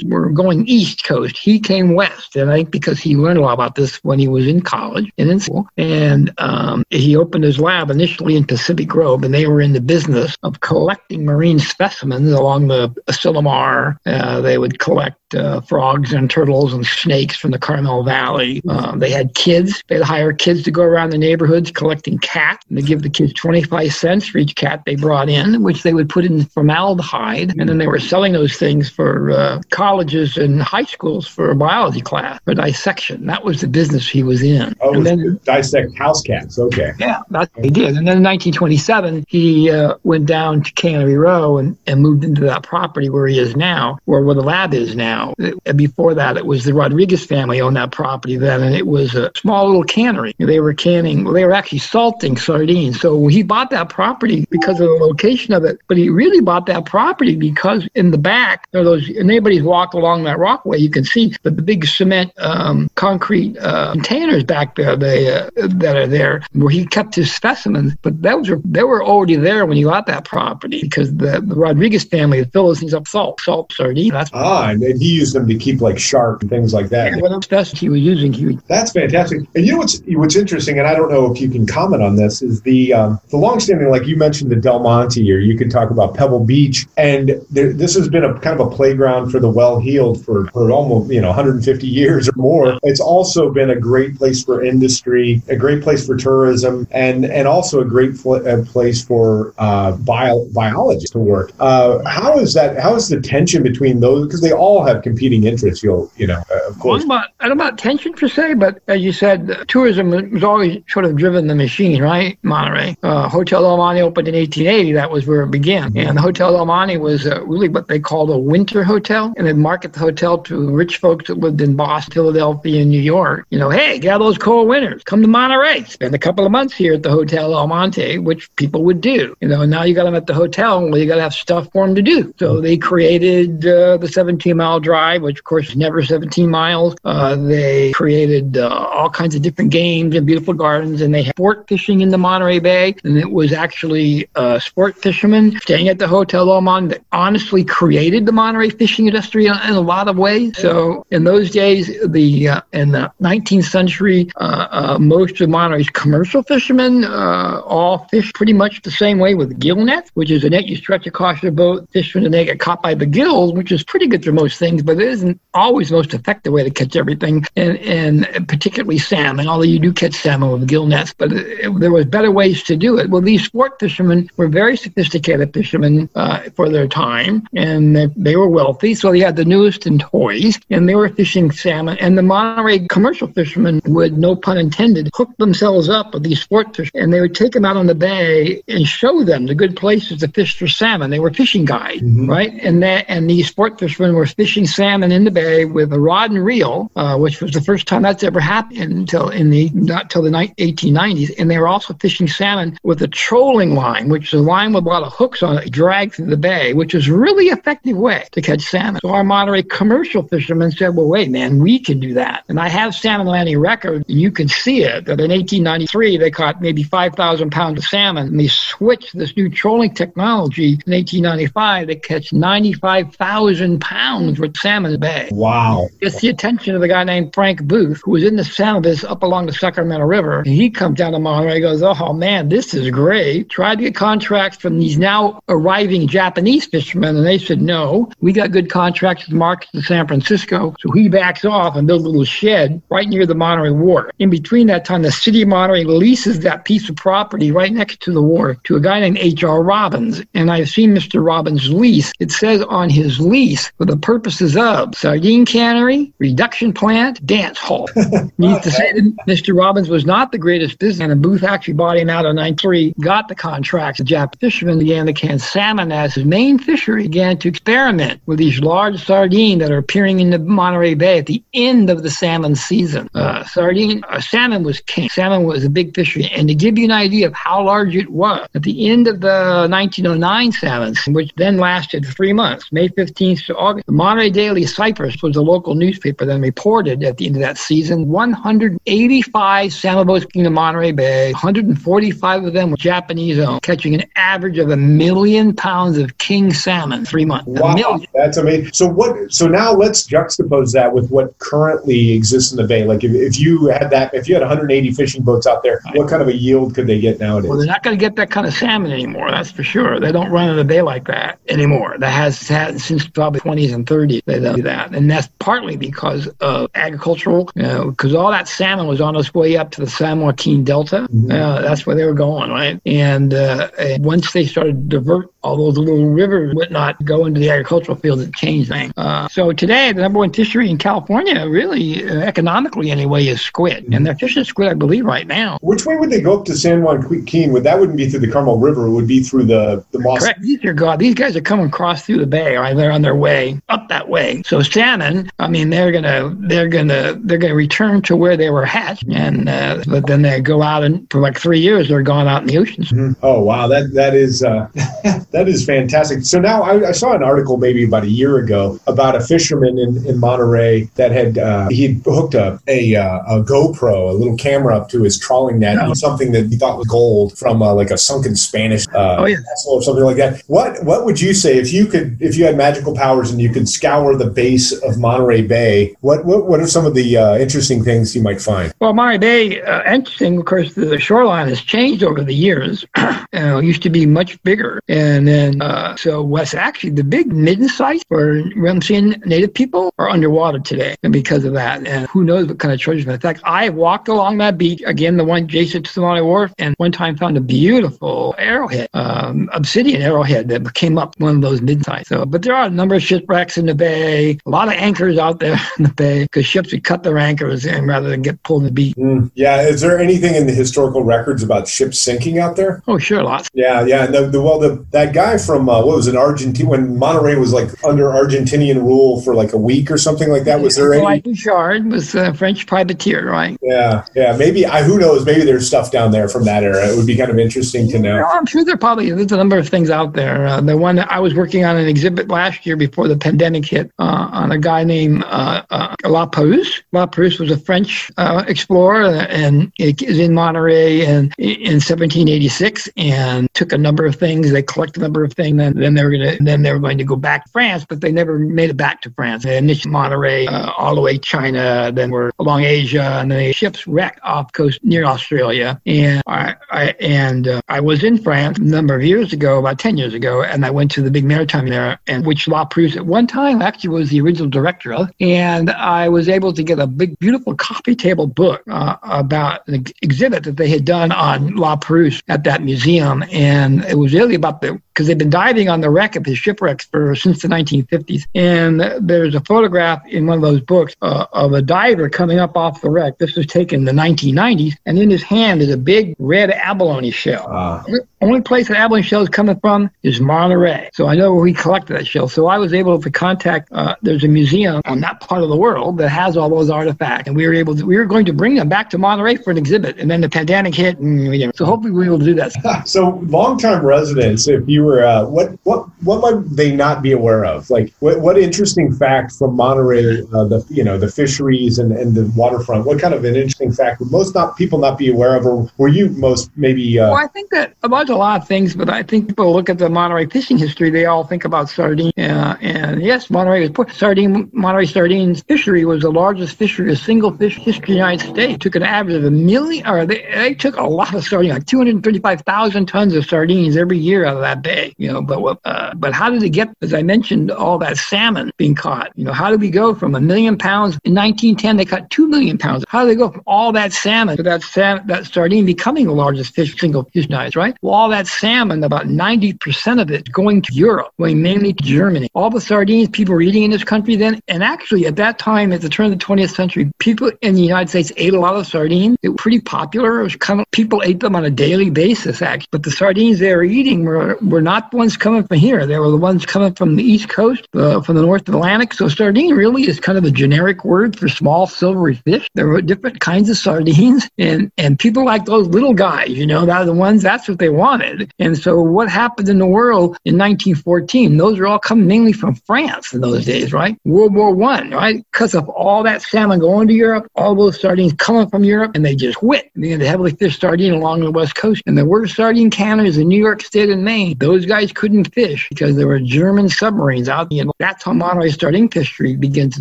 were 0.05 0.31
going 0.31 0.67
east 0.67 1.05
coast. 1.05 1.37
He 1.37 1.59
came 1.59 1.95
west, 1.95 2.37
and 2.37 2.51
I 2.51 2.57
think 2.57 2.71
because 2.71 3.01
he 3.01 3.17
learned 3.17 3.39
a 3.39 3.43
lot 3.43 3.55
about 3.55 3.75
this 3.75 3.97
when 4.05 4.19
he 4.19 4.29
was 4.29 4.47
in 4.47 4.61
college 4.61 5.11
and 5.19 5.31
in 5.31 5.41
school. 5.41 5.69
And 5.77 6.33
um, 6.39 6.85
he 6.91 7.17
opened 7.17 7.45
his 7.45 7.59
lab 7.59 7.91
initially 7.91 8.37
in 8.37 8.45
Pacific 8.45 8.89
Grove, 8.89 9.23
and 9.23 9.35
they 9.35 9.47
were 9.47 9.61
in 9.61 9.73
the 9.73 9.81
business 9.81 10.37
of 10.43 10.61
collecting 10.61 11.25
marine 11.25 11.59
specimens 11.59 12.31
along 12.33 12.69
the 12.69 12.89
Asilomar. 13.09 13.97
Uh, 14.07 14.41
they 14.41 14.59
would 14.59 14.79
collect 14.79 15.17
uh, 15.35 15.61
frogs 15.63 16.13
and 16.13 16.31
turtles 16.31 16.73
and 16.73 16.87
snakes 16.87 17.37
from 17.37 17.51
the 17.51 17.59
Carmel 17.59 18.03
Valley. 18.05 18.63
Um, 18.69 18.99
they 18.99 19.11
had 19.11 19.35
kids. 19.35 19.83
They'd 19.89 20.03
hire 20.03 20.33
kids 20.33 20.63
to 20.65 20.71
go 20.71 20.83
around 20.83 21.11
the 21.11 21.19
neighborhoods 21.19 21.71
collecting 21.71 22.19
cats. 22.19 22.65
And 22.69 22.79
they 22.79 22.83
give 22.83 23.03
the 23.03 23.11
kids 23.11 23.33
25 23.35 23.95
cents 23.95 24.29
for 24.29 24.39
each 24.39 24.55
cat 24.55 24.83
they 24.85 24.97
brought 24.97 25.29
in, 25.29 25.63
which 25.63 25.83
they 25.83 25.95
would 25.95 26.09
put 26.09 26.25
in 26.25 26.45
formaldehyde. 26.45 27.55
And 27.59 27.69
then 27.69 27.79
they 27.79 27.87
were 27.87 27.99
selling 27.99 28.33
those 28.33 28.57
things 28.57 28.89
for 28.89 29.31
uh, 29.31 29.52
colleges 29.71 30.37
and 30.37 30.63
high 30.63 30.85
schools 30.85 31.27
for 31.27 31.51
a 31.51 31.57
biology 31.57 32.01
class 32.01 32.41
for 32.45 32.55
dissection. 32.55 33.27
That 33.27 33.45
was 33.45 33.61
the 33.61 33.69
business 33.69 34.09
he 34.09 34.23
was 34.23 34.43
in. 34.43 34.75
Oh, 34.81 34.95
and 34.95 35.07
then 35.07 35.41
dissect 35.45 35.97
house 35.97 36.23
cats. 36.23 36.59
Okay. 36.59 36.93
Yeah, 36.99 37.23
that's 37.31 37.55
what 37.55 37.65
he 37.65 37.71
did. 37.71 37.97
And 37.97 38.09
then 38.09 38.19
in 38.19 38.25
1927, 38.25 39.25
he 39.29 39.71
uh, 39.71 39.97
went 40.05 40.27
down 40.27 40.63
to 40.63 40.73
Cannery 40.73 41.17
Row 41.17 41.59
and, 41.59 41.77
and 41.87 42.01
moved 42.01 42.25
into 42.25 42.43
that 42.43 42.63
property 42.63 43.09
where 43.09 43.27
he 43.27 43.39
is 43.39 43.57
now, 43.57 43.99
where, 44.05 44.23
where 44.23 44.35
the 44.35 44.43
lab 44.43 44.75
is 44.75 44.97
now 44.97 45.13
now. 45.13 45.35
Before 45.75 46.15
that, 46.15 46.37
it 46.37 46.47
was 46.47 46.65
the 46.65 46.75
Rodriguez 46.75 47.25
family 47.25 47.61
owned 47.61 47.77
that 47.77 47.93
property 47.93 48.37
then, 48.37 48.63
and 48.63 48.75
it 48.75 48.87
was 48.87 49.15
a 49.15 49.31
small 49.37 49.67
little 49.67 49.85
cannery. 49.85 50.35
They 50.39 50.61
were 50.61 50.75
canning, 50.75 51.25
they 51.33 51.45
were 51.45 51.53
actually 51.53 51.79
salting 51.79 52.37
sardines. 52.37 53.01
So 53.01 53.27
he 53.27 53.43
bought 53.43 53.71
that 53.71 53.89
property 53.89 54.47
because 54.51 54.81
of 54.81 54.89
the 54.89 55.05
location 55.05 55.55
of 55.55 55.65
it, 55.65 55.79
but 55.89 55.97
he 55.97 56.09
really 56.09 56.41
bought 56.41 56.67
that 56.67 56.85
property 56.87 57.37
because 57.37 57.89
in 57.95 58.11
the 58.11 58.19
back, 58.19 58.69
there 58.71 58.83
are 58.83 58.85
those, 58.85 59.09
and 59.09 59.29
anybody's 59.43 59.63
walked 59.63 59.95
along 59.95 60.25
that 60.25 60.39
rockway, 60.39 60.79
you 60.79 60.91
can 60.91 61.05
see 61.05 61.35
the, 61.43 61.51
the 61.51 61.63
big 61.63 61.85
cement 61.85 62.33
um, 62.39 62.89
concrete 62.95 63.57
uh, 63.59 63.93
containers 63.93 64.45
back 64.45 64.77
there 64.77 64.97
they, 64.97 65.33
uh, 65.33 65.51
that 65.57 65.97
are 65.97 66.07
there 66.07 66.43
where 66.53 66.71
he 66.71 66.87
kept 66.87 67.15
his 67.15 67.33
specimens. 67.35 67.95
But 68.03 68.23
those 68.23 68.49
were, 68.49 68.61
they 68.65 68.85
were 68.85 69.03
already 69.05 69.37
there 69.37 69.67
when 69.67 69.77
he 69.77 69.83
got 69.83 70.07
that 70.07 70.25
property 70.25 70.83
because 70.83 71.15
the, 71.17 71.43
the 71.45 71.55
Rodriguez 71.57 72.05
family 72.05 72.45
those 72.53 72.81
things 72.81 72.95
up 72.95 73.09
salt, 73.09 73.41
salt 73.41 73.73
sardines. 73.73 74.13
That's 74.13 74.31
ah, 74.33 74.71
and 74.71 74.83
he 74.83 75.15
used 75.15 75.35
them 75.35 75.49
to 75.49 75.57
keep 75.57 75.81
like 75.81 75.99
shark 75.99 76.43
and 76.43 76.51
things 76.51 76.73
like 76.73 76.89
that. 76.91 77.13
Yeah, 77.13 77.23
what 77.23 77.49
best 77.49 77.77
he 77.77 77.89
was 77.89 78.01
using. 78.01 78.33
He 78.33 78.59
That's 78.69 78.93
fantastic. 78.93 79.41
And 79.55 79.67
you 79.67 79.73
know 79.73 79.79
what's 79.79 80.01
what's 80.09 80.37
interesting, 80.37 80.79
and 80.79 80.87
I 80.87 80.95
don't 80.95 81.11
know 81.11 81.33
if 81.33 81.41
you 81.41 81.49
can 81.49 81.67
comment 81.67 82.03
on 82.03 82.17
this, 82.17 82.43
is 82.43 82.63
the 82.63 82.93
um, 82.93 83.21
the 83.31 83.37
longstanding, 83.37 83.89
like 83.91 84.07
you 84.07 84.17
mentioned, 84.17 84.51
the 84.51 84.57
Del 84.57 84.81
Monte, 84.81 85.33
or 85.33 85.39
you 85.39 85.57
could 85.57 85.71
talk 85.71 85.91
about 85.91 86.15
Pebble 86.15 86.45
Beach, 86.45 86.87
and 86.97 87.41
there, 87.51 87.73
this 87.73 87.95
has 87.95 88.09
been 88.09 88.25
a 88.25 88.39
kind 88.41 88.61
of 88.61 88.67
a 88.67 88.71
playground 88.71 89.31
for 89.33 89.41
the 89.41 89.49
well-heeled 89.49 90.25
for, 90.25 90.47
for 90.49 90.71
almost 90.71 91.11
you 91.11 91.21
know 91.21 91.29
150 91.29 91.87
years 91.87 92.29
or 92.29 92.33
more. 92.37 92.79
It's 92.83 93.01
also 93.01 93.51
been 93.51 93.71
a 93.71 93.81
great 93.81 94.17
place 94.19 94.45
for 94.45 94.63
industry, 94.63 95.43
a 95.49 95.57
great 95.57 95.83
place 95.83 96.07
for 96.07 96.17
tourism, 96.17 96.87
and 96.91 97.25
and 97.25 97.49
also 97.49 97.81
a 97.81 97.85
great 97.85 98.15
fl- 98.15 98.47
a 98.47 98.63
place 98.65 99.03
for 99.03 99.55
uh, 99.59 99.93
bio, 99.93 100.47
biologists 100.53 101.11
to 101.13 101.19
work. 101.19 101.53
Uh, 101.59 101.99
how 102.07 102.39
is 102.39 102.53
that? 102.55 102.79
How 102.79 102.95
is 102.95 103.09
the 103.09 103.21
tension 103.21 103.63
between 103.63 104.01
those? 104.01 104.27
Because 104.27 104.43
they 104.43 104.53
all 104.53 104.85
have 104.85 105.03
competing 105.03 105.45
interests. 105.45 105.83
You'll, 105.83 106.13
you 106.17 106.27
know, 106.27 106.43
uh, 106.51 106.69
of 106.69 106.79
course. 106.79 107.05
Well, 107.07 107.25
I 107.41 107.49
don't 107.49 107.63
about 107.63 107.79
tension 107.79 108.13
per 108.13 108.29
se, 108.29 108.55
but 108.55 108.83
as 108.89 109.01
you 109.01 109.13
said, 109.13 109.65
tourism 109.69 110.11
was 110.11 110.43
always 110.43 110.83
sort 110.89 111.05
of 111.05 111.17
driven 111.17 111.47
the 111.47 111.55
machine, 111.55 112.03
right? 112.03 112.39
Monterey. 112.43 112.97
Uh, 113.03 113.29
Hotel 113.29 113.63
Del 113.63 113.77
Monte 113.77 114.03
opened 114.03 114.29
in 114.29 114.35
1880. 114.35 114.93
That 114.93 115.11
was 115.11 115.27
where 115.27 115.43
it 115.43 115.51
began. 115.51 115.97
And 115.97 116.17
the 116.17 116.23
Hotel 116.23 116.53
Del 116.53 116.67
Monte 116.67 116.97
was 116.99 117.27
uh, 117.27 117.43
really 117.45 117.69
what 117.69 117.89
they 117.89 118.01
called 118.01 118.31
a 118.31 118.39
winter 118.39 118.83
hotel. 118.83 119.12
And 119.13 119.47
they'd 119.47 119.57
market 119.57 119.93
the 119.93 120.01
hotel 120.01 120.39
to 120.39 120.71
rich 120.71 120.99
folks 120.99 121.27
that 121.27 121.39
lived 121.39 121.61
in 121.61 121.77
Boston, 121.77 122.13
Philadelphia, 122.13 122.83
and 122.83 122.91
New 122.91 123.01
York. 123.01 123.47
You 123.51 123.59
know, 123.59 123.71
hey, 123.71 123.99
get 123.99 124.19
those 124.19 124.39
cold 124.39 124.69
winters. 124.69 125.03
Come 125.05 125.23
to 125.23 125.29
Monterey. 125.29 125.85
Spend 125.85 126.15
a 126.15 126.19
couple 126.19 126.45
of 126.45 126.53
months 126.53 126.75
here 126.75 126.95
at 126.95 127.03
the 127.03 127.11
Hotel 127.11 127.51
Del 127.51 127.67
Monte, 127.67 128.19
which 128.19 128.55
people 128.57 128.85
would 128.85 129.01
do. 129.01 129.35
You 129.41 129.49
know, 129.49 129.65
now 129.65 129.85
you 129.85 129.95
got 129.95 130.05
them 130.05 130.15
at 130.15 130.27
the 130.27 130.35
hotel. 130.35 130.83
Well, 130.83 130.99
you 130.99 131.07
got 131.07 131.17
to 131.17 131.23
have 131.23 131.35
stuff 131.35 131.71
for 131.73 131.87
them 131.87 131.95
to 131.95 132.03
do. 132.03 132.35
So 132.39 132.61
they 132.61 132.77
created 132.77 133.67
uh, 133.67 133.97
the 133.97 134.09
17 134.09 134.57
mile 134.57 134.81
drive 134.81 135.23
which 135.23 135.39
of 135.39 135.45
course 135.45 135.71
is 135.71 135.77
never 135.77 136.03
17 136.03 136.49
miles. 136.49 136.95
Uh, 137.05 137.37
they 137.37 137.93
created 137.93 138.57
uh, 138.57 138.69
all 138.69 139.11
kinds 139.11 139.35
of 139.35 139.43
different 139.43 139.71
games 139.71 140.15
and 140.15 140.27
beautiful 140.27 140.55
gardens, 140.55 141.01
and 141.01 141.15
they 141.15 141.23
had 141.23 141.35
sport 141.35 141.67
fishing 141.69 142.01
in 142.01 142.11
the 142.11 142.19
Monterey 142.19 142.59
Bay. 142.59 142.95
And 143.05 143.19
it 143.19 143.31
was 143.31 143.53
actually 143.53 144.29
uh, 144.35 144.59
sport 144.59 144.97
fishermen 144.97 145.59
staying 145.61 145.89
at 145.89 145.99
the 145.99 146.09
Hotel 146.09 146.51
Oman 146.51 146.89
that 146.89 147.03
honestly 147.13 147.65
created 147.65 148.27
the 148.27 148.33
Monterey 148.33 148.71
fishing 148.71 149.02
industry 149.07 149.47
in, 149.47 149.55
a 149.55 149.81
lot 149.81 150.09
of 150.09 150.17
ways. 150.17 150.59
So 150.59 151.07
in 151.11 151.25
those 151.25 151.51
days, 151.51 151.91
the 152.07 152.49
uh, 152.49 152.61
in 152.73 152.93
the 152.93 153.13
19th 153.21 153.65
century, 153.65 154.31
uh, 154.37 154.69
uh, 154.71 154.99
most 154.99 155.41
of 155.41 155.49
Monterey's 155.49 155.91
commercial 155.91 156.43
fishermen 156.43 157.05
all 157.05 158.07
fished 158.11 158.35
pretty 158.35 158.53
much 158.53 158.83
the 158.83 158.91
same 158.91 159.19
way 159.19 159.35
with 159.35 159.59
gill 159.59 159.77
nets, 159.77 160.11
which 160.15 160.31
is 160.31 160.45
a 160.45 160.51
net 160.51 160.67
you 160.67 160.77
stretch 160.77 161.07
across 161.07 161.43
your 161.43 161.53
boat, 161.53 161.89
fish 161.91 162.15
when 162.15 162.31
they 162.31 162.45
get 162.45 162.59
caught 162.59 162.83
by 162.83 162.95
the 162.95 163.07
gills, 163.07 163.53
which 163.53 163.73
is 163.73 163.83
pretty 163.83 164.07
good 164.07 164.25
for 164.25 164.33
most 164.33 164.59
things 164.59 164.73
things, 164.73 164.83
but 164.83 165.01
it 165.01 165.09
isn't 165.09 165.41
always 165.55 165.91
the 165.91 165.97
most 165.97 166.15
effective 166.15 166.53
way 166.53 166.65
to 166.65 166.71
catch 166.71 166.97
everything, 166.97 167.45
and, 167.57 167.77
and 167.79 168.49
particularly 168.49 168.99
salmon, 168.99 169.47
although 169.47 169.65
you 169.65 169.79
do 169.79 169.93
catch 169.93 170.15
salmon 170.15 170.51
with 170.53 170.69
gill 170.69 170.87
nets, 170.87 171.15
but 171.17 171.33
it, 171.33 171.47
it, 171.67 171.81
there 171.81 171.93
was 171.93 172.07
better 172.07 172.31
ways 172.31 172.63
to 172.65 172.77
do 172.77 172.99
it. 172.99 173.11
Well, 173.11 173.23
these 173.23 173.45
sport 173.45 173.79
fishermen 173.79 174.31
were 174.37 174.49
very 174.49 174.77
sophisticated 174.77 175.53
fishermen 175.53 176.09
uh, 176.15 176.51
for 176.57 176.69
their 176.69 176.89
time, 176.89 177.47
and 177.55 177.97
they, 177.97 178.07
they 178.17 178.37
were 178.37 178.49
wealthy, 178.49 178.92
so 178.95 179.13
they 179.13 179.21
had 179.21 179.37
the 179.37 179.45
newest 179.45 179.87
in 179.87 179.99
toys, 179.99 180.59
and 180.71 180.89
they 180.89 180.95
were 180.95 181.09
fishing 181.09 181.51
salmon, 181.51 181.97
and 181.99 182.17
the 182.17 182.23
Monterey 182.23 182.87
commercial 182.89 183.29
fishermen 183.29 183.81
would, 183.87 184.19
no 184.19 184.37
pun 184.37 184.59
intended, 184.59 185.11
hook 185.15 185.31
themselves 185.39 185.89
up 185.89 186.15
with 186.15 186.23
these 186.23 186.41
sport 186.41 186.75
fish, 186.75 186.91
and 186.95 187.13
they 187.13 187.21
would 187.21 187.35
take 187.35 187.53
them 187.53 187.65
out 187.65 187.77
on 187.77 187.87
the 187.87 187.95
bay 187.95 188.63
and 188.69 188.87
show 188.87 189.25
them 189.25 189.47
the 189.47 189.55
good 189.55 189.77
places 189.77 190.21
to 190.21 190.29
fish 190.29 190.59
for 190.59 190.69
salmon. 190.69 191.11
They 191.11 191.21
were 191.21 191.33
fishing 191.33 191.65
guides, 191.65 192.03
mm-hmm. 192.03 192.29
right? 192.29 192.53
And 192.63 192.83
that 192.83 193.07
and 193.09 193.29
these 193.29 193.49
sport 193.49 193.79
fishermen 193.79 194.15
were 194.15 194.27
fishing 194.27 194.67
salmon 194.67 195.13
in 195.13 195.25
the 195.25 195.31
bay 195.31 195.65
with 195.65 195.93
a 195.93 196.01
rod 196.01 196.31
and 196.31 196.45
reel, 196.45 196.91
uh, 196.97 197.17
which 197.19 197.41
was 197.41 197.53
the 197.53 197.61
first 197.61 197.87
time 197.87 198.03
that's 198.03 198.23
ever 198.23 198.41
happened 198.41 198.93
until 198.93 199.29
in 199.29 199.51
the 199.51 199.71
not 199.75 200.11
till 200.11 200.23
the 200.23 200.31
1890s. 200.31 201.33
And 201.39 201.51
they 201.51 201.59
were 201.59 201.69
also 201.69 201.95
fishing 201.95 202.29
salmon 202.29 202.79
with 202.83 203.03
a 203.03 203.09
trolling 203.09 203.75
line, 203.75 204.09
which 204.09 204.33
is 204.33 204.41
a 204.41 204.43
line 204.43 204.73
with 204.73 204.85
a 204.85 204.89
lot 204.89 205.03
of 205.03 205.13
hooks 205.13 205.43
on 205.43 205.59
it, 205.59 205.71
dragged 205.71 206.15
through 206.15 206.27
the 206.27 206.37
bay, 206.37 206.73
which 206.73 206.95
is 206.95 207.09
a 207.09 207.15
really 207.15 207.47
effective 207.47 207.97
way 207.97 208.27
to 208.33 208.43
catch 208.43 208.63
salmon. 208.63 208.82
So 209.03 209.11
our 209.11 209.25
Monterey 209.25 209.63
commercial 209.63 210.23
fishermen 210.23 210.71
said, 210.73 210.95
"Well, 210.97 211.09
wait, 211.09 211.31
man, 211.31 211.59
we 211.59 211.79
can 211.79 212.01
do 212.01 212.15
that." 212.15 212.45
And 212.49 212.59
I 212.61 212.69
have 212.69 212.95
salmon 212.95 213.27
landing 213.27 213.59
record. 213.59 214.05
You 214.09 214.31
can 214.31 214.49
see 214.49 214.83
it 214.83 215.07
that 215.07 215.21
in 215.21 215.31
1893 215.31 216.17
they 216.17 216.31
caught 216.31 216.61
maybe 216.61 216.83
5,000 216.83 217.51
pounds 217.51 217.79
of 217.79 217.85
salmon, 217.85 218.29
and 218.29 218.41
they 218.41 218.49
switched 218.49 219.17
this 219.17 219.37
new 219.37 219.49
trolling 219.49 219.95
technology 219.95 220.79
in 220.87 220.93
1895. 220.93 221.87
They 221.87 221.97
catch 221.97 222.33
95,000 222.33 223.81
pounds 223.81 224.39
with 224.39 224.57
salmon 224.57 224.99
bay. 224.99 225.29
Wow! 225.31 225.89
Gets 226.01 226.21
the 226.21 226.29
attention 226.29 226.75
of 226.75 226.83
a 226.83 226.89
guy 226.89 227.05
named 227.05 227.35
Frank 227.35 227.63
Booth, 227.65 228.01
who 228.05 228.13
was 228.13 228.25
in 228.25 228.37
the 228.37 228.45
salmon 228.45 228.83
business 228.83 229.11
up 229.11 229.23
along 229.23 229.47
the 229.47 229.53
Sacramento 229.53 230.05
River. 230.05 230.39
And 230.39 230.49
he 230.49 230.71
comes 230.71 230.99
down 230.99 231.13
to 231.13 231.19
Monterey, 231.19 231.61
goes, 231.61 231.83
"Oh 231.83 232.13
man, 232.13 232.49
this 232.49 232.75
is 232.75 232.91
great." 232.91 233.49
Tried 233.49 233.77
to 233.77 233.85
get 233.85 233.95
contracts 233.95 234.59
from 234.59 234.79
these 234.79 234.99
now 234.99 235.41
arriving 235.49 236.09
Japanese 236.09 236.67
fishermen, 236.67 237.17
and 237.17 237.27
they 237.27 237.39
said, 237.39 237.63
"No, 237.63 238.11
we 238.21 238.33
got 238.33 238.51
good 238.51 238.71
contracts 238.73 239.27
with 239.27 239.35
markets 239.37 239.73
in 239.75 239.83
San 239.83 240.07
Francisco." 240.07 240.75
So 240.81 240.91
he 240.93 241.09
backs 241.09 241.45
off 241.45 241.77
and 241.77 241.87
builds 241.87 242.05
a 242.05 242.09
little 242.09 242.25
shed 242.25 242.83
right 242.91 243.09
near 243.09 243.27
the 243.27 243.35
Monterey 243.35 243.71
Wharf. 243.71 244.11
In 244.19 244.31
between 244.31 244.67
that 244.69 244.85
time, 244.85 245.03
the 245.03 245.13
city 245.13 245.43
of 245.43 245.49
Monterey 245.49 245.85
leases 245.85 246.41
that 246.41 246.65
piece 246.65 246.89
of 246.89 246.97
property 246.97 247.51
right 247.51 247.73
next 247.73 248.01
to 248.01 248.13
the 248.13 248.23
wharf 248.23 248.57
to 248.65 248.77
a 248.77 248.81
guy 248.81 249.01
named 249.01 249.19
H.R. 249.19 249.63
Robbins. 249.63 250.23
And 250.35 250.51
I've 250.51 250.69
seen 250.69 250.95
Mr. 250.95 251.25
Robbins' 251.25 251.71
lease. 251.71 252.13
It 252.19 252.33
says 252.33 252.63
on 252.63 252.89
his 252.89 253.21
lease, 253.21 253.71
for 253.79 253.85
the 253.85 253.97
purposes 253.97 254.57
of 254.57 254.95
sardine 254.95 255.45
cannery, 255.45 256.13
reduction 256.19 256.73
plant, 256.73 257.25
dance 257.27 257.59
hall. 257.59 257.89
Needs 258.39 258.63
to 258.63 258.71
say 258.71 258.93
that 258.93 259.17
Mr. 259.29 259.57
Robbins 259.57 259.89
was 259.89 260.05
not 260.05 260.33
the 260.33 260.39
greatest 260.39 260.79
businessman, 260.79 261.11
and 261.11 261.23
Booth 261.23 261.43
actually 261.43 261.75
bought 261.75 261.97
him 261.97 262.09
out 262.09 262.25
in 262.25 262.37
93, 262.37 262.95
got 263.01 263.29
the 263.29 263.35
contracts. 263.35 263.99
The 263.99 264.05
Japanese 264.05 264.41
fishermen 264.41 264.79
began 264.79 265.07
to 265.07 265.13
can 265.13 265.39
salmon 265.39 265.93
as 265.93 266.15
his 266.15 266.25
main 266.25 266.59
fishery, 266.59 267.03
began 267.03 267.37
to 267.39 267.49
experiment 267.49 268.21
with 268.27 268.39
these 268.39 268.61
large 268.63 269.05
sardines 269.05 269.61
that 269.61 269.71
are 269.71 269.79
appearing 269.79 270.21
in 270.21 270.31
the 270.31 270.39
Monterey 270.39 270.95
Bay 270.95 271.19
at 271.19 271.27
the 271.27 271.43
end 271.55 271.91
of 271.91 272.03
the 272.03 272.11
salmon 272.11 272.55
season. 272.55 273.09
Uh, 273.15 273.45
sardine, 273.45 274.03
uh, 274.09 274.21
salmon 274.21 274.63
was 274.63 274.81
king. 274.81 275.09
Salmon 275.09 275.45
was 275.45 275.65
a 275.65 275.71
big 275.71 275.95
fishery. 275.95 276.31
And 276.35 276.49
to 276.49 276.55
give 276.55 276.79
you 276.79 276.85
an 276.85 276.93
idea 276.93 277.27
of 277.27 277.35
how 277.35 277.65
large 277.65 277.97
it 277.97 278.11
was, 278.11 278.49
at 278.55 278.63
the 278.63 278.89
end 278.89 279.09
of 279.09 279.21
the 279.21 279.67
1909 279.71 280.53
salmon, 280.53 280.95
which 281.09 281.33
then 281.37 281.59
lasted 281.59 282.07
three 282.07 282.33
months, 282.33 282.71
May 282.73 282.89
15th 282.89 283.47
to 283.47 283.57
August, 283.57 283.87
the 283.87 283.93
Monterey 283.93 284.31
Daily 284.31 284.67
Cypress 284.67 285.23
was 285.23 285.35
the 285.35 285.43
local 285.43 285.75
newspaper 285.75 286.25
that 286.25 286.41
reported 286.41 287.03
at 287.03 287.17
the 287.17 287.27
end 287.27 287.37
of 287.37 287.43
that 287.43 287.59
season 287.59 288.09
185 288.09 289.73
salmon 289.73 290.07
boats 290.07 290.25
came 290.27 290.45
to 290.45 290.51
Monterey 290.51 290.93
Bay, 290.93 291.33
145 291.33 292.45
of 292.45 292.53
them 292.53 292.71
were 292.71 292.77
Japanese 292.77 293.39
owned, 293.39 293.63
catching 293.63 293.95
an 293.95 294.05
average 294.17 294.59
of 294.59 294.71
a 294.71 294.77
million 294.77 295.55
pounds 295.55 295.99
of 295.99 296.19
king 296.19 296.53
salmon 296.53 297.05
three 297.05 297.25
months. 297.25 297.47
Wow, 297.49 298.01
that's 298.15 298.37
amazing. 298.37 298.52
So 298.73 298.87
what? 298.87 299.33
So 299.33 299.47
now 299.47 299.73
let's 299.73 300.07
juxtapose 300.07 300.73
that 300.73 300.93
with 300.93 301.11
what 301.11 301.39
currently 301.39 302.13
exists 302.13 302.53
in 302.53 302.57
the 302.57 302.67
bay. 302.67 302.85
Like 302.85 303.05
if, 303.05 303.13
if 303.13 303.39
you 303.39 303.67
had 303.67 303.91
that, 303.91 304.13
if 304.15 304.29
you 304.29 304.35
had 304.35 304.43
180 304.43 304.93
fishing 304.93 305.23
boats 305.23 305.47
out 305.47 305.63
there, 305.63 305.81
what 305.95 306.09
kind 306.09 306.23
of 306.23 306.29
a 306.29 306.37
yield 306.37 306.75
could 306.75 306.87
they 306.87 307.01
get 307.01 307.19
nowadays? 307.19 307.49
Well, 307.49 307.59
they're 307.59 307.67
not 307.67 307.83
going 307.83 307.97
to 307.97 308.01
get 308.01 308.17
that 308.17 308.31
kind 308.31 308.47
of 308.47 308.55
salmon 308.55 308.93
anymore. 308.93 309.31
That's 309.31 309.51
for 309.51 309.63
sure. 309.63 310.01
They 310.01 310.13
don't 310.13 310.31
run 310.31 310.49
in 310.49 310.57
the 310.57 310.65
bay 310.65 310.83
like 310.83 311.07
that 311.07 311.39
anymore. 311.49 311.97
That 311.99 312.11
has 312.11 312.49
had 312.49 312.81
since 312.81 313.07
probably 313.07 313.41
20s 313.41 313.73
and 313.73 313.87
30s. 313.87 314.23
They 314.25 314.41
don't 314.41 314.57
do 314.57 314.63
that, 314.63 314.95
and 314.95 315.11
that's 315.11 315.29
partly 315.39 315.77
because 315.77 316.29
of 316.41 316.71
agricultural. 316.75 317.47
Because 317.55 318.11
you 318.11 318.13
know, 318.13 318.21
all 318.21 318.31
that 318.31 318.49
salmon 318.49 318.87
was 318.87 319.01
on 319.01 319.17
its 319.17 319.33
way 319.35 319.57
up 319.57 319.71
to 319.73 319.81
the 319.81 319.91
San 319.91 320.21
Joaquin 320.21 320.65
Delta. 320.65 321.09
Mm-hmm. 321.11 321.33
Uh, 321.33 321.63
that's 321.63 321.87
where 321.87 321.97
they 321.97 322.05
were 322.05 322.15
going, 322.15 322.51
right? 322.51 322.81
And, 322.87 323.35
uh, 323.35 323.71
and 323.79 324.05
once 324.05 324.33
they 324.33 324.47
started 324.47 324.89
divert 324.89 325.32
all 325.43 325.57
those 325.57 325.77
little 325.77 326.07
rivers 326.07 326.55
would 326.55 326.71
not 326.71 327.03
go 327.05 327.27
into 327.27 327.41
the 327.41 327.51
agricultural 327.51 327.97
fields 327.97 328.23
and 328.23 328.35
change 328.35 328.69
things. 328.69 328.93
Uh, 328.97 329.29
so 329.29 329.53
today, 329.53 329.93
the 329.93 330.01
number 330.01 330.19
one 330.19 330.33
fishery 330.33 330.71
in 330.71 330.79
California, 330.79 331.47
really 331.49 332.05
uh, 332.09 332.21
economically 332.21 332.91
anyway, 332.91 333.27
is 333.27 333.41
squid, 333.41 333.93
and 333.93 334.07
they're 334.07 334.15
fishing 334.15 334.45
squid, 334.45 334.69
I 334.69 334.75
believe, 334.75 335.05
right 335.05 335.27
now. 335.27 335.59
Which 335.61 335.85
way 335.85 335.97
would 335.97 336.11
they 336.11 336.21
go 336.21 336.39
up 336.39 336.45
to 336.47 336.57
San 336.57 336.83
Juan 336.83 337.09
Joaquin? 337.09 337.53
Would 337.53 337.65
that 337.65 337.79
wouldn't 337.79 337.99
be 337.99 338.09
through 338.09 338.21
the 338.21 338.31
Carmel 338.31 338.59
River? 338.59 338.87
It 338.87 338.91
would 338.91 339.09
be 339.09 339.23
through 339.23 339.45
the 339.45 339.85
the 339.91 339.99
Moss. 339.99 340.21
Correct. 340.21 340.41
These 340.43 340.65
are 340.65 340.73
God. 340.73 340.99
These 340.99 341.15
guys 341.15 341.37
are 341.37 341.41
coming 341.41 341.67
across 341.67 342.05
through 342.05 342.19
the 342.19 342.27
bay, 342.27 342.57
right? 342.57 342.77
They're 342.77 342.93
on 342.93 343.03
their 343.03 343.17
way 343.17 343.61
up 343.69 343.89
that 343.89 344.09
way. 344.09 344.43
So 344.45 344.63
salmon, 344.63 345.31
I 345.39 345.49
mean, 345.49 345.71
they're 345.71 345.93
gonna 345.93 346.35
they're 346.39 346.69
gonna 346.69 347.19
they're 347.25 347.39
gonna 347.39 347.55
return 347.55 348.03
to 348.03 348.17
where 348.17 348.37
they 348.37 348.51
were 348.51 348.65
hatched, 348.65 349.07
and 349.11 349.49
uh, 349.49 349.83
but 349.87 350.07
then 350.07 350.23
they 350.23 350.41
go 350.41 350.63
out 350.63 350.85
and 350.85 351.11
for 351.11 351.21
like 351.21 351.39
three 351.39 351.61
years 351.61 351.89
they're 351.89 352.03
gone 352.03 352.29
out 352.29 352.43
in 352.43 352.49
the 352.49 352.59
oceans. 352.59 352.91
Mm-hmm. 352.91 353.13
Oh 353.23 353.43
wow, 353.43 353.67
that 353.67 353.93
that 353.95 354.15
is. 354.15 354.43
That 355.33 355.49
is 355.49 355.65
fantastic. 355.65 356.25
So 356.25 356.39
now 356.41 356.63
I, 356.63 356.89
I, 356.89 356.93
saw 356.93 357.15
an 357.15 357.23
article 357.23 357.57
maybe 357.57 357.85
about 357.85 358.05
a 358.05 358.11
year 358.11 358.37
ago 358.37 358.79
about 358.87 359.17
a 359.17 359.21
fisherman 359.21 359.79
in, 359.79 360.07
in 360.07 360.21
Monterey 360.21 360.91
that 360.97 361.11
had 361.11 361.39
uh, 361.39 361.69
he 361.71 362.01
hooked 362.05 362.35
a 362.35 362.61
a, 362.69 362.97
uh, 362.97 363.21
a, 363.27 363.43
GoPro, 363.43 364.11
a 364.11 364.13
little 364.13 364.37
camera 364.37 364.77
up 364.77 364.91
to 364.91 365.03
his 365.03 365.19
trawling 365.19 365.59
net, 365.59 365.79
oh. 365.81 365.95
something 365.95 366.33
that 366.33 366.47
he 366.47 366.57
thought 366.57 366.77
was 366.77 366.87
gold 366.87 367.37
from 367.39 367.63
uh, 367.63 367.73
like 367.73 367.91
a 367.91 367.97
sunken 367.97 368.37
Spanish 368.37 368.87
uh, 368.89 369.17
oh, 369.21 369.25
yeah. 369.25 369.37
vessel 369.37 369.73
or 369.73 369.83
something 369.83 370.05
like 370.05 370.17
that. 370.17 370.43
What 370.49 370.85
what 370.85 371.07
would 371.07 371.21
you 371.21 371.33
say 371.33 371.57
if 371.57 371.73
you 371.73 371.87
could 371.87 372.21
if 372.21 372.37
you 372.37 372.45
had 372.45 372.57
magical 372.57 372.95
powers 372.95 373.31
and 373.31 373.41
you 373.41 373.51
could 373.51 373.69
scour 373.69 374.17
the 374.17 374.29
base 374.29 374.73
of 374.83 374.99
Monterey 374.99 375.43
Bay? 375.43 375.97
What 376.01 376.27
what, 376.27 376.47
what 376.47 376.61
are 376.61 376.67
some 376.67 376.85
of 376.85 376.95
the 376.95 377.17
uh, 377.17 377.39
interesting 377.39 377.83
things 377.83 378.15
you 378.15 378.23
might 378.23 378.41
find? 378.41 378.73
Well, 378.81 378.93
Monterey 378.93 379.19
Bay, 379.19 379.63
uh, 379.63 379.95
interesting. 379.95 380.37
Of 380.39 380.45
course, 380.45 380.75
the 380.75 380.99
shoreline 380.99 381.49
has 381.49 381.63
changed 381.63 382.03
over 382.03 382.23
the 382.23 382.35
years. 382.35 382.85
it 382.97 383.65
used 383.65 383.83
to 383.83 383.91
be 383.91 384.05
much 384.05 384.43
bigger, 384.43 384.81
and 384.89 385.22
then 385.27 385.63
uh, 385.63 385.97
so 385.97 386.23
what's 386.23 386.55
actually 386.55 386.91
the 386.91 387.05
big 387.05 387.33
midden 387.33 387.69
sites 387.69 388.05
for 388.09 388.43
Rumsien 388.57 389.25
native 389.27 389.53
people 389.53 389.93
are 389.99 390.09
underwater 390.09 390.59
today, 390.59 390.95
and 391.03 391.13
because 391.13 391.45
of 391.45 391.53
that, 391.55 391.87
and 391.87 392.07
who 392.09 392.25
knows 392.25 392.47
what 392.47 392.59
kind 392.59 392.73
of 392.73 392.81
treasures. 392.81 393.07
In 393.07 393.19
fact, 393.19 393.41
I 393.45 393.69
walked 393.69 394.09
along 394.09 394.39
that 394.39 394.59
beach 394.59 394.83
again, 394.87 395.17
the 395.17 395.25
one 395.25 395.45
adjacent 395.45 395.87
to 395.87 395.95
the 395.95 396.01
Monterey 396.01 396.23
Wharf, 396.23 396.53
and 396.59 396.75
one 396.79 396.93
time 396.93 397.17
found 397.17 397.37
a 397.37 397.41
beautiful 397.41 398.35
arrowhead, 398.39 398.89
um, 398.95 399.49
obsidian 399.53 400.03
arrowhead 400.03 400.49
that 400.49 400.75
came 400.75 400.99
up 400.99 401.19
one 401.19 401.37
of 401.37 401.43
those 401.43 401.61
midden 401.61 401.85
sites. 401.85 402.09
So, 402.09 402.25
but 402.25 402.43
there 402.43 402.55
are 402.55 402.67
a 402.67 402.71
number 402.71 402.95
of 402.95 403.03
shipwrecks 403.03 403.59
in 403.59 403.67
the 403.67 403.75
bay, 403.75 404.39
a 404.47 404.51
lot 404.51 404.69
of 404.69 404.75
anchors 404.75 405.19
out 405.19 405.41
there 405.41 405.59
in 405.79 405.85
the 405.85 405.93
bay 405.95 406.23
because 406.25 406.47
ships 406.47 406.73
would 406.73 406.85
cut 406.85 407.03
their 407.03 407.19
anchors 407.19 407.67
and 407.67 407.87
rather 407.87 408.09
than 408.09 408.23
get 408.23 408.43
pulled 408.43 408.63
in 408.63 408.67
the 408.67 408.73
beach. 408.73 408.95
Mm, 408.97 409.31
yeah, 409.35 409.63
is 409.63 409.81
there 409.81 409.99
anything 409.99 410.35
in 410.35 410.47
the 410.47 410.53
historical 410.53 411.05
records 411.05 411.43
about 411.43 411.69
ships 411.69 411.99
sinking 411.99 412.39
out 412.39 412.57
there? 412.57 412.83
Oh, 412.87 412.99
sure, 412.99 413.23
lots. 413.23 413.49
Yeah, 413.55 413.85
yeah. 413.85 414.07
The, 414.07 414.29
the 414.29 414.41
well, 414.43 414.59
the 414.59 414.85
that 414.91 415.12
guy 415.13 415.39
from 415.39 415.69
uh, 415.69 415.85
what 415.85 415.97
was 415.97 416.07
it, 416.07 416.17
Argentina? 416.17 416.69
When 416.69 416.99
Monterey 416.99 417.37
was 417.37 417.53
like 417.53 417.69
under 417.85 418.05
Argentinian 418.05 418.77
rule 418.77 419.21
for 419.23 419.35
like 419.35 419.53
a 419.53 419.59
week 419.59 419.91
or 419.91 419.99
something 419.99 420.31
like 420.31 420.45
that. 420.45 420.61
Was 420.61 420.77
there 420.77 420.95
any? 420.95 421.21
Bouchard 421.21 421.91
was 421.91 422.15
a 422.15 422.35
French 422.35 422.67
privateer, 422.67 423.31
right? 423.31 423.59
Yeah, 423.63 424.05
yeah. 424.15 424.37
Maybe 424.37 424.67
I. 424.67 424.83
Who 424.83 424.99
knows? 424.99 425.25
Maybe 425.25 425.45
there's 425.45 425.67
stuff 425.67 425.91
down 425.91 426.11
there 426.11 426.29
from 426.29 426.45
that 426.45 426.63
era. 426.63 426.87
It 426.89 426.97
would 426.97 427.07
be 427.07 427.17
kind 427.17 427.31
of 427.31 427.39
interesting 427.39 427.89
to 427.91 427.99
know. 427.99 428.25
I'm 428.25 428.47
sure 428.47 428.65
there 428.65 428.77
probably 428.77 429.11
there's 429.11 429.33
a 429.33 429.37
number 429.37 429.59
of 429.59 429.69
things 429.69 429.91
out 429.91 430.15
there. 430.15 430.47
Uh, 430.47 430.61
the 430.61 430.77
one 430.77 430.97
that 430.97 431.11
I 431.11 431.21
was 431.21 431.35
working 431.35 431.65
on 431.65 431.77
an 431.77 431.89
exhibit 431.89 432.29
last 432.29 432.67
year 432.67 432.77
before 432.77 433.09
the 433.09 433.17
pandemic 433.17 433.65
hit 433.65 433.91
uh, 433.99 434.29
on 434.33 434.53
a 434.53 434.59
guy 434.59 434.85
named 434.85 435.25
uh, 435.25 435.63
uh 435.71 435.95
La 436.05 436.27
Perouse. 436.27 436.83
La 436.93 437.07
Perouse 437.07 437.39
was 437.39 437.51
a 437.51 437.59
French 437.59 438.11
uh, 438.17 438.45
explorer 438.47 439.27
and 439.29 439.73
is 439.79 440.19
in 440.19 440.35
Monterey 440.35 441.05
and 441.05 441.33
in 441.39 441.81
1786 441.81 442.89
and 442.97 443.53
took 443.55 443.73
a 443.73 443.79
number 443.79 444.07
of 444.07 444.17
things. 444.17 444.51
They 444.51 444.63
collected 444.63 445.02
number 445.03 445.25
of 445.25 445.33
things. 445.33 445.57
Then 445.59 445.95
they 445.95 446.05
were 446.05 446.11
going 446.11 446.39
to 446.39 446.43
then 446.43 446.63
they 446.63 446.73
were 446.73 446.79
going 446.79 446.99
to 446.99 447.05
go 447.05 447.17
back 447.17 447.45
to 447.45 447.51
France, 447.53 447.85
but 447.85 448.01
they 448.01 448.13
never 448.13 448.39
made 448.39 448.71
it 448.71 448.77
back 448.77 449.03
to 449.03 449.11
France. 449.11 449.45
They 449.45 449.59
initially 449.59 449.93
Monterey, 449.93 450.47
uh, 450.47 450.73
all 450.79 450.95
the 450.95 451.01
way 451.01 451.19
China, 451.19 451.93
then 451.93 452.11
were 452.11 452.33
along 452.39 452.65
Asia, 452.65 453.19
and 453.21 453.31
then 453.31 453.39
the 453.39 453.53
ships 453.53 453.87
wrecked 453.87 454.21
off 454.23 454.53
coast 454.53 454.81
near 454.83 455.05
Australia. 455.05 455.81
And 455.87 456.23
I, 456.27 456.55
I 456.71 456.95
and 457.01 457.49
uh, 457.49 457.61
I 457.69 457.81
was 457.81 458.03
in 458.03 458.17
France 458.19 458.59
a 458.59 458.63
number 458.63 458.95
of 458.95 459.03
years 459.03 459.33
ago, 459.33 459.59
about 459.59 459.79
ten 459.79 459.97
years 459.97 460.15
ago, 460.15 460.43
and 460.43 460.65
I 460.65 460.71
went 460.71 460.91
to 460.93 461.03
the 461.03 461.11
big 461.11 461.25
maritime 461.25 461.69
there, 461.69 461.99
and 462.07 462.25
which 462.27 462.49
La 462.49 462.65
Perouse 462.65 462.97
at 462.97 463.07
one 463.07 463.27
time 463.27 463.61
actually 463.61 463.91
was 463.91 464.11
the 464.11 464.21
original 464.21 464.49
director 464.49 464.95
of, 464.95 465.11
and 465.21 465.71
I 465.71 466.09
was 466.09 466.29
able 466.29 466.53
to 466.53 466.63
get 466.63 466.79
a 466.79 466.87
big, 466.87 467.19
beautiful 467.19 467.55
coffee 467.55 467.97
table 467.97 468.27
book 468.27 468.63
uh, 468.71 468.97
about 469.03 469.67
an 469.69 469.85
exhibit 470.01 470.45
that 470.45 470.57
they 470.57 470.69
had 470.69 470.85
done 470.85 471.13
on 471.13 471.57
La 471.57 471.77
Perouse 471.77 472.23
at 472.29 472.45
that 472.45 472.63
museum, 472.63 473.25
and 473.31 473.85
it 473.85 473.99
was 473.99 474.15
really 474.15 474.35
about 474.35 474.61
the 474.61 474.81
because 474.93 475.07
they've 475.07 475.19
been 475.19 475.31
diving 475.31 475.69
on 475.69 475.81
the 475.81 475.91
wreck 475.91 476.17
of 476.17 476.27
his 476.27 476.39
shipwrecks 476.39 476.85
for 476.85 477.15
since 477.17 477.43
the 477.43 477.49
1950s. 477.49 478.25
And 478.35 478.81
there's 479.01 479.35
a 479.35 479.41
photograph 479.41 480.07
in 480.07 480.27
one 480.27 480.37
of 480.39 480.43
those 480.43 480.61
books 480.61 480.95
uh, 481.03 481.27
of 481.33 481.53
a 481.53 481.63
diver 481.63 482.09
coming 482.09 482.39
up 482.39 482.57
off 482.57 482.81
the 482.81 482.91
wreck. 482.91 483.19
This 483.19 483.37
was 483.37 483.47
taken 483.47 483.81
in 483.81 483.85
the 483.85 484.03
1990s, 484.03 484.75
and 484.87 484.99
in 484.99 485.11
his 485.11 485.23
hand 485.23 485.63
is 485.63 485.71
a 485.71 485.77
big 485.77 486.15
red 486.19 486.51
abalone 486.51 487.11
shell. 487.11 487.47
Uh. 487.51 487.83
Only 488.23 488.41
place 488.41 488.69
that 488.69 488.77
abalone 488.77 489.03
shell 489.03 489.23
is 489.23 489.29
coming 489.29 489.59
from 489.61 489.91
is 490.03 490.21
Monterey. 490.21 490.91
So 490.93 491.07
I 491.09 491.15
know 491.15 491.35
where 491.35 491.43
we 491.43 491.53
collected 491.53 491.95
that 491.95 492.07
shell. 492.07 492.29
So 492.29 492.47
I 492.47 492.57
was 492.57 492.73
able 492.73 493.01
to 493.01 493.11
contact. 493.11 493.71
Uh, 493.73 493.97
there's 494.03 494.25
a 494.25 494.29
museum 494.29 494.81
on 494.85 495.01
that 495.01 495.21
part 495.21 495.43
of 495.43 495.49
the 495.49 495.57
world 495.57 495.99
that 495.99 496.09
has 496.09 496.37
all 496.37 496.49
those 496.49 496.71
artifacts, 496.71 497.27
and 497.27 497.37
we 497.37 497.47
were 497.47 497.55
able 497.55 497.75
to. 497.75 497.85
We 497.85 497.97
were 497.97 498.07
going 498.07 498.25
to 498.27 498.33
bring 498.33 498.55
them 498.55 498.69
back 498.69 498.89
to 498.91 498.99
Monterey 498.99 499.37
for 499.37 499.51
an 499.51 499.59
exhibit, 499.59 499.99
and 499.99 500.11
then 500.11 500.21
the 500.21 500.29
pandemic 500.29 500.75
hit, 500.75 500.99
and 500.99 501.35
you 501.35 501.47
know, 501.47 501.53
so 501.55 501.65
hopefully 501.65 501.93
we 501.93 502.09
will 502.09 502.19
do 502.19 502.35
that. 502.35 502.53
so 502.87 503.21
long-term 503.25 503.85
residents, 503.85 504.47
if 504.47 504.69
you 504.69 504.85
were, 504.85 505.05
uh, 505.05 505.27
what 505.27 505.59
what 505.65 505.89
what 506.05 506.21
might 506.21 506.57
they 506.57 506.75
not 506.75 507.03
be 507.03 507.13
aware 507.13 507.45
of? 507.45 507.69
Like 507.71 507.93
what, 507.99 508.21
what 508.21 508.39
interesting 508.39 508.93
fact 508.95 509.33
from 509.33 509.57
Monterey, 509.57 510.23
uh, 510.33 510.45
the 510.45 510.65
you 510.71 510.85
know 510.85 510.97
the 510.97 511.09
fisheries 511.09 511.79
and, 511.79 511.93
and 511.93 512.15
the 512.15 512.31
waterfront. 512.37 512.87
What 512.87 513.01
kind 513.01 513.15
of 513.15 513.25
an 513.25 513.35
interesting 513.35 513.73
fact 513.73 514.01
would 514.01 514.13
most 514.13 514.35
not 514.35 514.57
people 514.57 514.79
not 514.79 514.97
be 514.97 515.11
aware 515.11 515.37
of, 515.37 515.45
or 515.45 515.69
were 515.77 515.89
you 515.89 516.11
most 516.11 516.51
maybe? 516.57 516.99
Uh, 516.99 517.11
well, 517.11 517.17
I 517.17 517.27
think 517.27 517.51
that 517.51 517.75
about 517.83 518.07
a 518.13 518.17
lot 518.17 518.41
of 518.41 518.47
things, 518.47 518.75
but 518.75 518.89
I 518.89 519.03
think 519.03 519.29
people 519.29 519.53
look 519.53 519.69
at 519.69 519.79
the 519.79 519.89
Monterey 519.89 520.27
fishing 520.27 520.59
history, 520.59 520.91
they 520.91 521.07
all 521.07 521.25
think 521.25 521.45
about 521.45 521.69
sardine. 521.69 522.13
Uh, 522.17 522.57
and 522.61 523.03
yes, 523.03 523.31
Monterey 523.31 523.69
was 523.69 523.97
sardine. 523.97 524.51
Monterey 524.53 524.87
sardines 524.87 525.43
fishery 525.43 525.85
was 525.85 526.03
the 526.03 526.11
largest 526.11 526.57
fishery, 526.57 526.93
a 526.93 526.97
single 526.97 527.37
fish 527.37 527.57
history 527.57 527.95
in 527.95 527.95
the 527.95 527.95
United 527.95 528.29
States. 528.29 528.59
Took 528.63 528.77
an 528.77 528.83
average 528.83 529.17
of 529.17 529.25
a 529.25 529.31
million, 529.31 529.87
or 529.87 530.07
they, 530.07 530.25
they 530.35 530.55
took 530.55 530.77
a 530.77 530.85
lot 530.85 531.15
of 531.15 531.25
sardines, 531.25 531.55
like 531.55 531.67
235,000 531.67 532.87
tons 532.87 533.15
of 533.15 533.25
sardines 533.25 533.77
every 533.77 533.99
year 533.99 534.25
out 534.25 534.37
of 534.37 534.43
that 534.43 534.63
bay. 534.63 534.95
You 534.99 535.13
know, 535.13 535.23
but 535.23 535.59
uh, 535.65 535.95
but 535.95 536.13
how 536.13 536.31
did 536.31 536.41
they 536.41 536.51
get? 536.51 536.69
As 536.83 536.95
I 536.95 537.03
mentioned, 537.03 537.51
all 537.51 537.79
that 537.79 537.97
salmon 537.97 538.53
being 538.57 538.75
caught. 538.75 539.11
You 539.17 539.25
know, 539.25 539.33
how 539.33 539.51
did 539.51 539.61
we 539.61 539.71
go 539.71 539.95
from 539.95 540.15
a 540.15 540.21
million 540.21 540.57
pounds 540.59 540.99
in 541.05 541.15
1910? 541.15 541.77
They 541.77 541.85
caught 541.85 542.11
two 542.11 542.29
million 542.29 542.59
pounds. 542.59 542.85
How 542.89 543.05
did 543.05 543.11
they 543.11 543.19
go 543.19 543.31
from 543.31 543.43
all 543.47 543.73
that 543.73 543.93
salmon 543.93 544.37
to 544.37 544.43
that 544.43 544.63
that 545.07 545.27
sardine 545.27 545.67
becoming 545.67 546.07
the 546.07 546.13
largest 546.13 546.55
fish, 546.55 546.79
single 546.79 547.05
fish 547.05 547.29
knives, 547.29 547.57
right? 547.57 547.77
Well, 547.83 547.95
all 548.03 548.09
that 548.09 548.27
salmon, 548.27 548.83
about 548.83 549.07
90% 549.07 550.03
of 550.03 550.11
it 550.11 550.33
going 550.33 550.61
to 550.61 550.75
Europe, 550.75 551.13
going 551.21 551.41
mainly 551.41 551.73
to 551.73 551.85
Germany. 551.85 552.29
All 552.35 552.51
the 552.51 552.61
sardines 552.61 553.09
people 553.11 553.33
were 553.33 553.43
eating 553.43 553.63
in 553.63 553.71
this 553.71 553.85
country 553.85 554.17
then, 554.17 554.41
and 554.49 554.65
actually 554.65 555.07
at 555.07 555.15
that 555.17 555.39
time, 555.39 555.73
at 555.73 555.83
the 555.83 555.89
turn 555.89 556.07
of 556.07 556.19
the 556.19 556.25
20th 556.25 556.53
century, 556.53 556.91
people 556.99 557.31
in 557.43 557.55
the 557.55 557.63
United 557.63 557.91
States 557.91 558.11
ate 558.17 558.35
a 558.35 558.41
lot 558.41 558.57
of 558.57 558.67
sardines. 558.67 559.17
It 559.23 559.29
was 559.29 559.37
pretty 559.41 559.61
popular. 559.61 560.19
It 560.19 560.25
was 560.25 560.35
kind 560.35 560.61
of, 560.61 560.69
people 560.73 561.01
ate 561.05 561.21
them 561.21 561.37
on 561.37 561.45
a 561.45 561.51
daily 561.51 561.91
basis, 561.91 562.43
actually. 562.43 562.67
But 562.73 562.83
the 562.83 562.91
sardines 562.91 563.39
they 563.39 563.55
were 563.55 563.63
eating 563.63 564.05
were, 564.05 564.37
were 564.43 564.61
not 564.61 564.91
the 564.91 564.97
ones 564.97 565.17
coming 565.17 565.47
from 565.47 565.59
here. 565.59 565.87
They 565.87 566.01
were 566.01 566.11
the 566.11 566.17
ones 566.17 566.45
coming 566.45 566.75
from 566.75 566.97
the 566.97 567.05
East 567.05 567.29
Coast, 567.29 567.69
uh, 567.75 568.01
from 568.01 568.17
the 568.17 568.23
North 568.23 568.49
Atlantic. 568.49 568.95
So 568.95 569.07
sardine 569.07 569.55
really 569.55 569.87
is 569.87 570.01
kind 570.01 570.19
of 570.19 570.25
a 570.25 570.33
generic 570.33 570.85
word 570.85 571.17
for 571.17 571.29
small 571.29 571.69
silvery 571.69 572.17
fish. 572.17 572.49
There 572.57 572.67
were 572.67 572.83
different 572.83 573.21
kinds 573.21 573.49
of 573.49 573.59
sardines, 573.59 574.29
and, 574.39 574.73
and 574.77 574.99
people 574.99 575.25
like 575.25 575.45
those 575.45 575.69
little 575.69 575.95
guys, 575.95 576.31
you 576.31 576.49
know, 576.49 576.67
that 576.67 576.83
are 576.83 576.85
the 576.85 576.93
ones, 576.93 577.23
that's 577.23 577.49
what 577.49 577.61
they 577.61 577.69
wanted. 577.93 578.33
And 578.39 578.57
so 578.57 578.81
what 578.81 579.09
happened 579.09 579.49
in 579.49 579.59
the 579.59 579.67
world 579.67 580.17
in 580.25 580.39
1914, 580.39 581.37
those 581.37 581.59
are 581.59 581.67
all 581.67 581.79
coming 581.79 582.07
mainly 582.07 582.33
from 582.33 582.55
France 582.55 583.13
in 583.13 583.21
those 583.21 583.45
days, 583.45 583.73
right? 583.73 583.97
World 584.05 584.35
War 584.35 584.55
One, 584.55 584.91
right? 584.91 585.25
Because 585.33 585.55
of 585.55 585.69
all 585.69 586.03
that 586.05 586.23
salmon 586.23 586.59
going 586.59 586.89
to 586.89 586.95
Europe, 586.95 587.31
all 587.35 587.55
those 587.55 587.81
sardines 587.81 588.15
coming 588.15 588.49
from 588.49 588.65
Europe, 588.65 588.93
and 588.95 589.05
they 589.05 589.15
just 589.15 589.43
went. 589.43 589.67
Had 589.83 590.01
heavily 590.01 590.33
fished 590.33 590.61
sardine 590.61 590.95
along 590.95 591.21
the 591.21 591.31
west 591.31 591.55
coast. 591.55 591.83
And 591.87 591.99
there 591.99 592.07
were 592.07 592.27
sardine 592.27 592.71
canners 592.71 593.19
in 593.19 593.29
New 593.29 593.41
York 593.41 593.63
State 593.63 593.91
and 593.91 594.05
Maine. 594.05 594.37
Those 594.39 594.65
guys 594.65 594.93
couldn't 594.93 595.33
fish 595.35 595.69
because 595.69 595.97
there 595.97 596.07
were 596.07 596.21
German 596.21 596.69
submarines 596.69 597.29
out. 597.29 597.51
Know, 597.53 597.73
that's 597.79 598.05
how 598.05 598.13
Monterey 598.13 598.51
sardine 598.51 598.89
fishery 598.89 599.37
began 599.37 599.69
to 599.71 599.81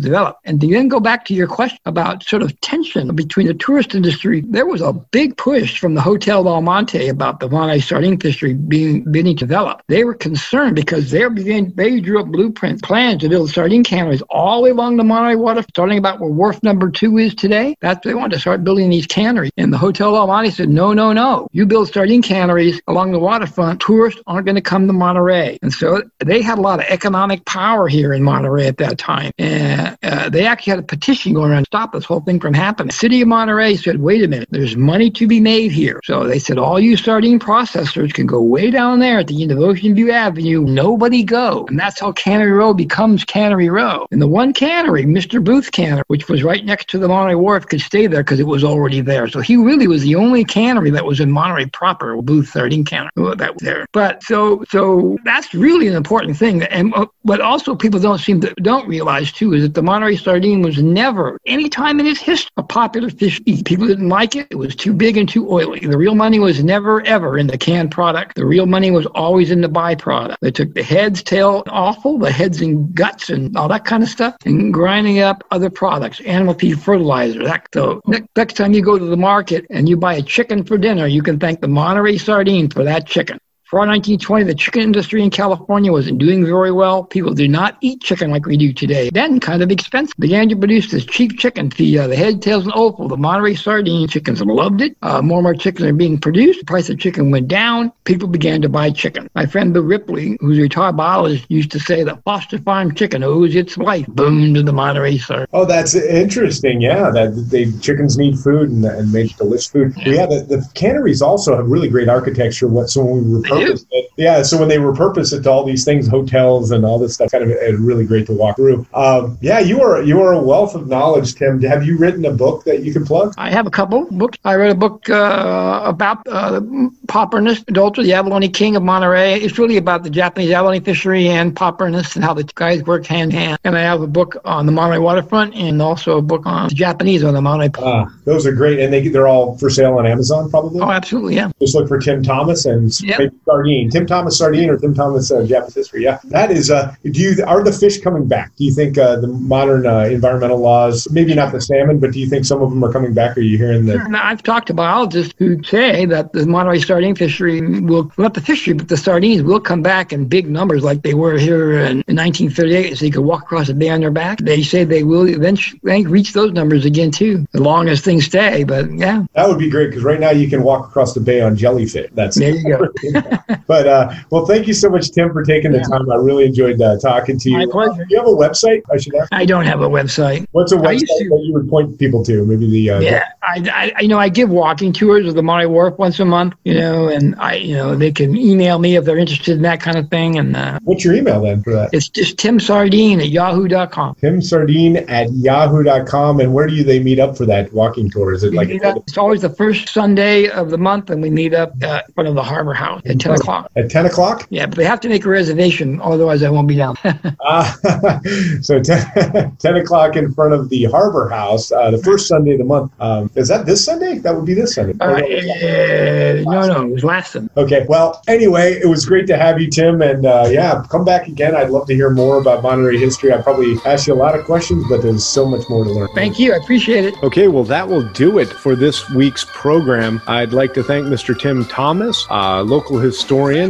develop. 0.00 0.36
And 0.44 0.60
to 0.60 0.66
then 0.66 0.88
go 0.88 1.00
back 1.00 1.24
to 1.26 1.34
your 1.34 1.46
question 1.46 1.78
about 1.86 2.22
sort 2.22 2.42
of 2.42 2.58
tension 2.60 3.14
between 3.14 3.46
the 3.46 3.54
tourist 3.54 3.94
industry, 3.94 4.42
there 4.42 4.66
was 4.66 4.82
a 4.82 4.92
big 4.92 5.36
push 5.36 5.78
from 5.78 5.94
the 5.94 6.00
Hotel 6.00 6.44
Del 6.44 6.60
Monte 6.60 7.08
about 7.08 7.40
the 7.40 7.48
Monterey 7.48 7.80
sardine 7.80 8.01
fishery 8.18 8.54
being 8.54 9.04
beginning 9.04 9.36
to 9.36 9.46
develop. 9.46 9.82
They 9.88 10.04
were 10.04 10.14
concerned 10.14 10.76
because 10.76 11.10
they 11.10 11.28
began 11.28 11.72
they 11.74 12.00
drew 12.00 12.20
up 12.20 12.26
blueprints, 12.26 12.82
plans 12.82 13.20
to 13.22 13.28
build 13.28 13.50
sardine 13.50 13.84
canneries 13.84 14.22
all 14.30 14.58
the 14.58 14.64
way 14.64 14.70
along 14.70 14.96
the 14.96 15.04
Monterey 15.04 15.36
Water, 15.36 15.62
starting 15.70 15.98
about 15.98 16.20
where 16.20 16.30
wharf 16.30 16.62
number 16.62 16.90
two 16.90 17.18
is 17.18 17.34
today. 17.34 17.76
That's 17.80 18.04
they 18.04 18.14
wanted 18.14 18.34
to 18.34 18.40
start 18.40 18.64
building 18.64 18.90
these 18.90 19.06
canneries. 19.06 19.52
And 19.56 19.72
the 19.72 19.78
Hotel 19.78 20.26
Monte 20.26 20.50
said, 20.50 20.68
no, 20.68 20.92
no, 20.92 21.12
no. 21.12 21.48
You 21.52 21.66
build 21.66 21.92
sardine 21.92 22.22
canneries 22.22 22.80
along 22.86 23.12
the 23.12 23.18
waterfront, 23.18 23.80
tourists 23.80 24.20
aren't 24.26 24.46
going 24.46 24.56
to 24.56 24.62
come 24.62 24.86
to 24.86 24.92
Monterey. 24.92 25.58
And 25.62 25.72
so 25.72 26.02
they 26.18 26.42
had 26.42 26.58
a 26.58 26.60
lot 26.60 26.80
of 26.80 26.86
economic 26.86 27.44
power 27.44 27.88
here 27.88 28.12
in 28.12 28.22
Monterey 28.22 28.66
at 28.66 28.78
that 28.78 28.98
time. 28.98 29.32
And 29.38 29.96
uh, 30.02 30.28
they 30.28 30.46
actually 30.46 30.70
had 30.72 30.78
a 30.80 30.82
petition 30.86 31.34
going 31.34 31.50
around 31.50 31.64
to 31.64 31.66
stop 31.66 31.92
this 31.92 32.04
whole 32.04 32.20
thing 32.20 32.40
from 32.40 32.54
happening. 32.54 32.88
The 32.88 32.94
city 32.94 33.22
of 33.22 33.28
Monterey 33.28 33.76
said, 33.76 34.00
wait 34.00 34.22
a 34.22 34.28
minute, 34.28 34.48
there's 34.50 34.76
money 34.76 35.10
to 35.10 35.26
be 35.26 35.40
made 35.40 35.72
here. 35.72 36.00
So 36.04 36.24
they 36.24 36.38
said, 36.38 36.58
all 36.58 36.80
you 36.80 36.96
sardine 36.96 37.38
processors 37.38 37.81
can 37.90 38.26
go 38.26 38.40
way 38.40 38.70
down 38.70 38.98
there 38.98 39.18
at 39.18 39.26
the 39.26 39.42
end 39.42 39.52
of 39.52 39.58
Ocean 39.58 39.94
View 39.94 40.10
Avenue. 40.10 40.62
Nobody 40.62 41.22
go. 41.22 41.66
And 41.68 41.78
that's 41.78 42.00
how 42.00 42.12
Cannery 42.12 42.52
Row 42.52 42.74
becomes 42.74 43.24
Cannery 43.24 43.68
Row. 43.68 44.06
And 44.10 44.20
the 44.20 44.28
one 44.28 44.52
cannery, 44.52 45.04
Mr. 45.04 45.42
Booth 45.42 45.72
Cannery, 45.72 46.04
which 46.08 46.28
was 46.28 46.42
right 46.42 46.64
next 46.64 46.88
to 46.90 46.98
the 46.98 47.08
Monterey 47.08 47.34
Wharf, 47.34 47.66
could 47.66 47.80
stay 47.80 48.06
there 48.06 48.22
because 48.22 48.40
it 48.40 48.46
was 48.46 48.64
already 48.64 49.00
there. 49.00 49.28
So 49.28 49.40
he 49.40 49.56
really 49.56 49.86
was 49.86 50.02
the 50.02 50.14
only 50.14 50.44
cannery 50.44 50.90
that 50.90 51.04
was 51.04 51.20
in 51.20 51.30
Monterey 51.30 51.66
proper, 51.66 52.20
Booth 52.22 52.48
13 52.50 52.84
cannery 52.84 53.10
that 53.16 53.54
was 53.54 53.62
there. 53.62 53.86
But 53.92 54.22
so 54.22 54.64
so 54.68 55.18
that's 55.24 55.54
really 55.54 55.88
an 55.88 55.94
important 55.94 56.36
thing. 56.36 56.62
And 56.62 56.94
uh, 56.94 57.06
what 57.22 57.40
also 57.40 57.74
people 57.74 58.00
don't 58.00 58.18
seem 58.18 58.40
to 58.42 58.54
don't 58.62 58.86
realize 58.88 59.32
too 59.32 59.52
is 59.52 59.62
that 59.62 59.74
the 59.74 59.82
Monterey 59.82 60.16
sardine 60.16 60.62
was 60.62 60.82
never 60.82 61.38
any 61.46 61.68
time 61.68 62.00
in 62.00 62.06
its 62.06 62.20
history 62.20 62.50
a 62.56 62.62
popular 62.62 63.10
fish. 63.10 63.40
People 63.44 63.86
didn't 63.86 64.08
like 64.08 64.36
it. 64.36 64.46
It 64.50 64.56
was 64.56 64.76
too 64.76 64.92
big 64.92 65.16
and 65.16 65.28
too 65.28 65.50
oily. 65.50 65.80
The 65.80 65.96
real 65.96 66.14
money 66.14 66.38
was 66.38 66.62
never 66.62 67.00
ever 67.02 67.38
in 67.38 67.46
the 67.46 67.58
canned 67.72 67.90
product. 67.90 68.34
The 68.34 68.46
real 68.46 68.66
money 68.66 68.90
was 68.90 69.06
always 69.06 69.50
in 69.50 69.60
the 69.60 69.68
byproduct. 69.68 70.36
They 70.40 70.50
took 70.50 70.74
the 70.74 70.82
heads, 70.82 71.22
tail, 71.22 71.62
offal, 71.66 72.18
the 72.18 72.30
heads 72.30 72.60
and 72.60 72.94
guts 72.94 73.30
and 73.30 73.56
all 73.56 73.68
that 73.68 73.84
kind 73.84 74.02
of 74.02 74.08
stuff, 74.08 74.36
and 74.44 74.72
grinding 74.72 75.20
up 75.20 75.42
other 75.50 75.70
products, 75.70 76.20
animal 76.20 76.54
feed 76.54 76.80
fertilizer. 76.80 77.44
That, 77.44 77.66
so 77.72 78.02
next 78.36 78.54
time 78.54 78.74
you 78.74 78.82
go 78.82 78.98
to 78.98 79.04
the 79.04 79.16
market 79.16 79.66
and 79.70 79.88
you 79.88 79.96
buy 79.96 80.14
a 80.14 80.22
chicken 80.22 80.64
for 80.64 80.76
dinner, 80.76 81.06
you 81.06 81.22
can 81.22 81.38
thank 81.38 81.60
the 81.60 81.68
Monterey 81.68 82.18
sardine 82.18 82.68
for 82.68 82.84
that 82.84 83.06
chicken. 83.06 83.38
Before 83.72 83.86
1920, 83.86 84.44
the 84.44 84.54
chicken 84.54 84.82
industry 84.82 85.22
in 85.22 85.30
California 85.30 85.90
wasn't 85.90 86.18
doing 86.18 86.44
very 86.44 86.70
well. 86.70 87.04
People 87.04 87.32
did 87.32 87.50
not 87.50 87.78
eat 87.80 88.02
chicken 88.02 88.30
like 88.30 88.44
we 88.44 88.58
do 88.58 88.70
today. 88.70 89.08
Then, 89.08 89.40
kind 89.40 89.62
of 89.62 89.70
expensive, 89.70 90.14
began 90.18 90.50
to 90.50 90.56
produce 90.56 90.90
this 90.90 91.06
cheap 91.06 91.38
chicken, 91.38 91.70
the, 91.78 92.00
uh, 92.00 92.06
the 92.06 92.14
head, 92.14 92.42
tails, 92.42 92.64
and 92.64 92.74
offal. 92.74 93.08
The 93.08 93.16
Monterey 93.16 93.54
sardine 93.54 94.06
chickens 94.08 94.42
loved 94.42 94.82
it. 94.82 94.94
Uh, 95.00 95.22
more 95.22 95.38
and 95.38 95.44
more 95.44 95.54
chickens 95.54 95.88
are 95.88 95.94
being 95.94 96.18
produced. 96.18 96.58
The 96.58 96.66
price 96.66 96.90
of 96.90 96.98
chicken 96.98 97.30
went 97.30 97.48
down. 97.48 97.90
People 98.04 98.28
began 98.28 98.60
to 98.60 98.68
buy 98.68 98.90
chicken. 98.90 99.30
My 99.34 99.46
friend 99.46 99.72
Bill 99.72 99.84
Ripley, 99.84 100.36
who's 100.42 100.58
a 100.58 100.60
retired 100.60 100.98
biologist, 100.98 101.50
used 101.50 101.70
to 101.70 101.80
say 101.80 102.04
that 102.04 102.22
Foster 102.24 102.58
Farm 102.58 102.94
chicken 102.94 103.22
owes 103.22 103.54
its 103.56 103.78
life 103.78 104.06
boom 104.08 104.52
to 104.52 104.62
the 104.62 104.74
Monterey 104.74 105.16
sardine. 105.16 105.46
Oh, 105.54 105.64
that's 105.64 105.94
interesting. 105.94 106.82
Yeah, 106.82 107.10
that 107.10 107.46
they 107.48 107.72
chickens 107.80 108.18
need 108.18 108.38
food 108.38 108.68
and, 108.68 108.84
and 108.84 109.10
make 109.10 109.34
delicious 109.38 109.68
food. 109.68 109.94
Yeah, 109.96 110.12
yeah 110.12 110.26
the, 110.26 110.40
the 110.42 110.70
canneries 110.74 111.22
also 111.22 111.56
have 111.56 111.68
really 111.68 111.88
great 111.88 112.10
architecture. 112.10 112.68
What 112.68 112.90
so 112.90 113.02
when 113.02 113.40
we 113.40 113.61
repurpose 113.64 113.86
it, 113.90 114.10
yeah, 114.16 114.42
so 114.42 114.58
when 114.58 114.68
they 114.68 114.76
repurpose 114.76 115.32
it 115.32 115.42
to 115.42 115.50
all 115.50 115.64
these 115.64 115.84
things, 115.84 116.08
hotels 116.08 116.70
and 116.70 116.84
all 116.84 116.98
this 116.98 117.14
stuff, 117.14 117.30
kind 117.32 117.44
of 117.44 117.50
really 117.80 118.04
great 118.04 118.26
to 118.26 118.32
walk 118.32 118.56
through. 118.56 118.86
Um, 118.94 119.38
yeah, 119.40 119.58
you 119.58 119.80
are 119.80 120.02
you 120.02 120.20
are 120.20 120.32
a 120.32 120.42
wealth 120.42 120.74
of 120.74 120.88
knowledge, 120.88 121.34
Tim. 121.34 121.60
Have 121.62 121.84
you 121.84 121.98
written 121.98 122.24
a 122.24 122.32
book 122.32 122.64
that 122.64 122.82
you 122.82 122.92
can 122.92 123.04
plug? 123.04 123.34
I 123.38 123.50
have 123.50 123.66
a 123.66 123.70
couple 123.70 124.06
books. 124.10 124.38
I 124.44 124.54
read 124.54 124.70
a 124.70 124.74
book 124.74 125.08
uh, 125.08 125.82
about 125.84 126.26
uh, 126.28 126.60
Popperness, 127.08 127.62
Doelter, 127.64 128.02
the 128.02 128.12
abalone 128.12 128.48
king 128.48 128.76
of 128.76 128.82
Monterey. 128.82 129.40
It's 129.40 129.58
really 129.58 129.76
about 129.76 130.02
the 130.02 130.10
Japanese 130.10 130.50
abalone 130.50 130.80
fishery 130.80 131.28
and 131.28 131.54
Pop 131.54 131.80
Ernest 131.80 132.16
and 132.16 132.24
how 132.24 132.34
the 132.34 132.44
guys 132.54 132.82
work 132.84 133.06
hand 133.06 133.32
in 133.32 133.38
hand. 133.38 133.58
And 133.64 133.76
I 133.76 133.82
have 133.82 134.02
a 134.02 134.06
book 134.06 134.36
on 134.44 134.66
the 134.66 134.72
Monterey 134.72 134.98
waterfront 134.98 135.54
and 135.54 135.80
also 135.80 136.18
a 136.18 136.22
book 136.22 136.46
on 136.46 136.68
the 136.68 136.74
Japanese 136.74 137.24
on 137.24 137.34
the 137.34 137.42
Monterey. 137.42 137.70
Ah, 137.78 138.12
those 138.24 138.46
are 138.46 138.52
great, 138.52 138.78
and 138.78 138.92
they 138.92 139.08
they're 139.08 139.28
all 139.28 139.56
for 139.58 139.70
sale 139.70 139.98
on 139.98 140.06
Amazon, 140.06 140.50
probably. 140.50 140.80
Oh, 140.80 140.90
absolutely, 140.90 141.36
yeah. 141.36 141.50
Just 141.60 141.74
look 141.74 141.88
for 141.88 141.98
Tim 141.98 142.22
Thomas 142.22 142.66
and 142.66 142.98
yep. 143.00 143.32
Sardine. 143.52 143.90
Tim 143.90 144.06
Thomas 144.06 144.38
sardine 144.38 144.70
or 144.70 144.78
Tim 144.78 144.94
Thomas 144.94 145.30
uh, 145.30 145.44
Japanese 145.44 145.74
history. 145.74 146.04
Yeah, 146.04 146.18
that 146.24 146.50
is. 146.50 146.70
Uh, 146.70 146.94
do 147.04 147.20
you 147.20 147.44
are 147.46 147.62
the 147.62 147.72
fish 147.72 148.00
coming 148.00 148.26
back? 148.26 148.54
Do 148.56 148.64
you 148.64 148.72
think 148.72 148.98
uh, 148.98 149.16
the 149.16 149.28
modern 149.28 149.86
uh, 149.86 150.00
environmental 150.04 150.58
laws, 150.58 151.06
maybe 151.10 151.34
not 151.34 151.52
the 151.52 151.60
salmon, 151.60 151.98
but 151.98 152.12
do 152.12 152.20
you 152.20 152.28
think 152.28 152.44
some 152.44 152.62
of 152.62 152.70
them 152.70 152.82
are 152.84 152.92
coming 152.92 153.12
back? 153.12 153.36
Are 153.36 153.40
you 153.40 153.58
hearing 153.58 153.86
that? 153.86 154.10
Now, 154.10 154.24
I've 154.24 154.42
talked 154.42 154.68
to 154.68 154.74
biologists 154.74 155.34
who 155.38 155.62
say 155.64 156.06
that 156.06 156.32
the 156.32 156.46
Monterey 156.46 156.80
sardine 156.80 157.14
fishery 157.14 157.60
will 157.80 158.10
not 158.18 158.34
the 158.34 158.40
fishery, 158.40 158.74
but 158.74 158.88
the 158.88 158.96
sardines 158.96 159.42
will 159.42 159.60
come 159.60 159.82
back 159.82 160.12
in 160.12 160.26
big 160.26 160.48
numbers 160.48 160.82
like 160.82 161.02
they 161.02 161.14
were 161.14 161.38
here 161.38 161.72
in, 161.72 162.02
in 162.08 162.16
1938. 162.16 162.96
So 162.96 163.04
you 163.04 163.12
could 163.12 163.24
walk 163.24 163.42
across 163.42 163.66
the 163.66 163.74
bay 163.74 163.90
on 163.90 164.00
their 164.00 164.10
back. 164.10 164.38
They 164.38 164.62
say 164.62 164.84
they 164.84 165.02
will 165.02 165.28
eventually 165.28 166.06
reach 166.06 166.32
those 166.32 166.52
numbers 166.52 166.84
again 166.84 167.10
too, 167.10 167.46
as 167.54 167.60
long 167.60 167.88
as 167.88 168.00
things 168.00 168.24
stay. 168.24 168.64
But 168.64 168.92
yeah, 168.92 169.24
that 169.34 169.48
would 169.48 169.58
be 169.58 169.70
great 169.70 169.88
because 169.88 170.04
right 170.04 170.20
now 170.20 170.30
you 170.30 170.48
can 170.48 170.62
walk 170.62 170.88
across 170.88 171.14
the 171.14 171.20
bay 171.20 171.40
on 171.40 171.56
jellyfish. 171.56 172.10
That's 172.14 172.38
there 172.38 172.54
you 172.54 172.78
go. 173.12 173.20
but 173.66 173.86
uh, 173.86 174.12
well, 174.30 174.46
thank 174.46 174.66
you 174.66 174.74
so 174.74 174.88
much, 174.90 175.10
Tim, 175.12 175.32
for 175.32 175.42
taking 175.44 175.72
the 175.72 175.78
Yeah. 175.78 175.84
time. 175.98 176.10
I 176.10 176.16
really 176.16 176.44
enjoyed 176.44 176.80
uh, 176.80 176.98
talking 176.98 177.38
to 177.38 177.50
you. 177.50 177.58
My 177.58 177.66
pleasure. 177.66 178.04
Do 178.04 178.14
you 178.14 178.18
have 178.18 178.26
a 178.26 178.30
website? 178.30 178.82
I 178.92 178.96
should 178.98 179.14
ask. 179.14 179.28
I 179.32 179.44
don't 179.44 179.64
have 179.66 179.80
a 179.80 179.88
website. 179.88 180.46
What's 180.52 180.72
a 180.72 180.76
website 180.76 181.00
to- 181.00 181.28
that 181.30 181.42
you 181.44 181.52
would 181.54 181.68
point 181.68 181.98
people 181.98 182.24
to? 182.24 182.44
Maybe 182.46 182.70
the 182.70 182.90
uh, 182.90 183.00
Yeah, 183.00 183.24
I, 183.42 183.92
I, 183.96 184.00
you 184.02 184.08
know, 184.08 184.18
I 184.18 184.28
give 184.28 184.50
walking 184.50 184.92
tours 184.92 185.26
of 185.26 185.34
the 185.34 185.42
Monterey 185.42 185.66
Wharf 185.66 185.98
once 185.98 186.18
a 186.20 186.24
month, 186.24 186.54
you 186.64 186.74
know, 186.74 187.08
and 187.08 187.34
I, 187.36 187.54
you 187.56 187.74
know, 187.76 187.94
they 187.94 188.12
can 188.12 188.36
email 188.36 188.78
me 188.78 188.96
if 188.96 189.04
they're 189.04 189.18
interested 189.18 189.56
in 189.56 189.62
that 189.62 189.80
kind 189.80 189.96
of 189.98 190.08
thing. 190.10 190.38
And 190.38 190.56
uh, 190.56 190.78
What's 190.84 191.04
your 191.04 191.14
email 191.14 191.40
then 191.42 191.62
for 191.62 191.72
that? 191.72 191.90
it's 191.92 192.08
just 192.08 192.38
Tim 192.38 192.58
Sardine 192.60 193.20
at 193.20 193.28
yahoo.com. 193.30 194.16
Tim 194.20 194.40
Sardine 194.42 194.96
at 195.08 195.30
yahoo.com. 195.32 196.40
And 196.40 196.52
where 196.54 196.66
do 196.66 196.74
you 196.74 196.84
they 196.84 196.98
meet 197.00 197.18
up 197.18 197.36
for 197.36 197.46
that 197.46 197.72
walking 197.72 198.10
tour? 198.10 198.32
Is 198.32 198.44
it 198.44 198.50
We 198.50 198.56
like 198.56 198.84
up, 198.84 198.96
it's 199.06 199.18
always 199.18 199.42
the 199.42 199.50
first 199.50 199.88
Sunday 199.88 200.48
of 200.48 200.70
the 200.70 200.78
month, 200.78 201.10
and 201.10 201.22
we 201.22 201.30
meet 201.30 201.54
up 201.54 201.72
uh, 201.82 202.02
in 202.06 202.14
front 202.14 202.28
of 202.28 202.34
the 202.34 202.42
Harbor 202.42 202.74
House 202.74 203.02
at 203.06 203.18
10 203.32 203.40
o'clock. 203.40 203.70
at 203.76 203.90
10 203.90 204.06
o'clock? 204.06 204.46
Yeah, 204.50 204.66
but 204.66 204.76
they 204.76 204.84
have 204.84 205.00
to 205.00 205.08
make 205.08 205.24
a 205.24 205.28
reservation, 205.28 206.00
otherwise 206.00 206.42
I 206.42 206.50
won't 206.50 206.68
be 206.68 206.76
down. 206.76 206.96
Uh, 207.40 207.72
so 208.62 208.80
10, 208.80 209.56
10 209.58 209.76
o'clock 209.76 210.16
in 210.16 210.32
front 210.32 210.52
of 210.54 210.68
the 210.68 210.84
Harbor 210.84 211.28
House, 211.28 211.72
uh, 211.72 211.90
the 211.90 211.98
first 211.98 212.28
Sunday 212.28 212.52
of 212.52 212.58
the 212.58 212.64
month. 212.64 212.92
Um, 213.00 213.30
is 213.34 213.48
that 213.48 213.66
this 213.66 213.84
Sunday? 213.84 214.18
That 214.18 214.34
would 214.34 214.46
be 214.46 214.54
this 214.54 214.74
Sunday. 214.74 214.94
uh, 215.00 216.42
no, 216.50 216.66
no, 216.66 216.88
it 216.88 216.92
was 216.92 217.04
last 217.04 217.32
Sunday. 217.32 217.50
Okay. 217.56 217.86
Well, 217.88 218.22
anyway, 218.28 218.80
it 218.82 218.86
was 218.86 219.04
great 219.04 219.26
to 219.28 219.36
have 219.36 219.60
you, 219.60 219.70
Tim. 219.70 220.02
And 220.02 220.26
uh, 220.26 220.48
yeah, 220.50 220.84
come 220.90 221.04
back 221.04 221.28
again. 221.28 221.54
I'd 221.54 221.70
love 221.70 221.86
to 221.88 221.94
hear 221.94 222.10
more 222.10 222.38
about 222.40 222.62
Monterey 222.62 222.98
history. 222.98 223.32
I 223.32 223.40
probably 223.40 223.76
asked 223.84 224.06
you 224.06 224.14
a 224.14 224.16
lot 224.16 224.38
of 224.38 224.44
questions, 224.44 224.84
but 224.88 225.02
there's 225.02 225.26
so 225.26 225.46
much 225.46 225.68
more 225.68 225.84
to 225.84 225.90
learn. 225.90 226.08
Thank 226.14 226.38
you. 226.38 226.52
I 226.52 226.56
appreciate 226.56 227.04
it. 227.04 227.14
Okay, 227.22 227.48
well, 227.48 227.64
that 227.64 227.88
will 227.88 228.08
do 228.12 228.38
it 228.38 228.48
for 228.48 228.74
this 228.74 229.08
week's 229.10 229.44
program. 229.44 230.20
I'd 230.26 230.52
like 230.52 230.74
to 230.74 230.82
thank 230.82 231.06
Mr. 231.06 231.38
Tim 231.38 231.64
Thomas, 231.66 232.26
uh, 232.30 232.62
local 232.62 232.98
historian. 232.98 233.11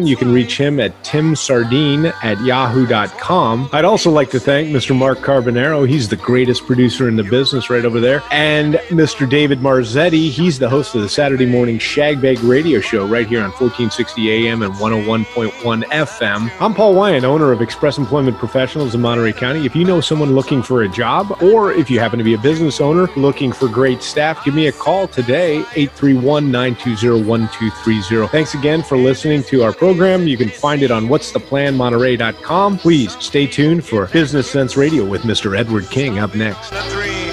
You 0.07 0.17
can 0.17 0.33
reach 0.33 0.59
him 0.59 0.81
at 0.81 0.93
timsardine 1.03 2.13
at 2.23 2.41
yahoo.com. 2.43 3.69
I'd 3.73 3.85
also 3.85 4.11
like 4.11 4.31
to 4.31 4.41
thank 4.41 4.69
Mr. 4.69 4.97
Mark 4.97 5.19
Carbonaro. 5.19 5.89
He's 5.89 6.09
the 6.09 6.17
greatest 6.17 6.67
producer 6.67 7.09
in 7.09 7.17
the 7.17 7.25
business 7.25 7.71
right 7.71 7.85
over 7.85 8.01
there. 8.01 8.23
And 8.31 8.75
Mr. 8.91 9.29
David 9.29 9.61
Marzetti. 9.61 10.31
He's 10.31 10.59
the 10.59 10.69
host 10.69 10.95
of 10.95 11.01
the 11.01 11.09
Saturday 11.09 11.47
morning 11.47 11.79
Shagbag 11.79 12.47
radio 12.47 12.81
show 12.81 13.07
right 13.07 13.27
here 13.27 13.39
on 13.39 13.51
1460 13.51 14.49
AM 14.49 14.63
and 14.63 14.75
101.1 14.75 15.85
FM. 15.85 16.51
I'm 16.61 16.75
Paul 16.75 16.95
Wyan, 16.95 17.25
owner 17.25 17.51
of 17.51 17.63
Express 17.63 17.97
Employment 17.97 18.37
Professionals 18.39 18.95
in 18.95 19.01
Monterey 19.01 19.33
County. 19.33 19.65
If 19.65 19.75
you 19.75 19.85
know 19.85 20.03
someone 20.03 20.35
looking 20.35 20.63
for 20.63 20.83
a 20.83 20.89
job, 20.89 21.43
or 21.43 21.73
if 21.73 21.91
you 21.91 21.99
happen 21.99 22.19
to 22.19 22.25
be 22.25 22.35
a 22.35 22.39
business 22.39 22.81
owner 22.81 23.09
looking 23.17 23.53
for 23.53 23.69
great 23.69 24.03
staff, 24.03 24.45
give 24.45 24.55
me 24.55 24.67
a 24.67 24.73
call 24.73 25.09
today, 25.09 25.61
831 25.75 26.51
920 26.51 27.23
1230. 27.25 28.29
Thanks 28.29 28.53
again 28.53 28.83
for 28.83 28.99
listening 28.99 29.32
to 29.41 29.63
our 29.63 29.73
program. 29.73 30.27
You 30.29 30.37
can 30.37 30.49
find 30.51 30.83
it 30.83 30.91
on 30.91 31.07
what'stheplanmonterey.com. 31.09 32.79
Please 32.79 33.17
stay 33.25 33.47
tuned 33.47 33.85
for 33.87 34.07
Business 34.09 34.51
Sense 34.51 34.77
Radio 34.77 35.05
with 35.07 35.23
Mr. 35.23 35.57
Edward 35.57 35.89
King 35.89 36.19
up 36.19 36.35
next. 36.35 36.73
a 36.73 36.83
dream. 36.91 37.31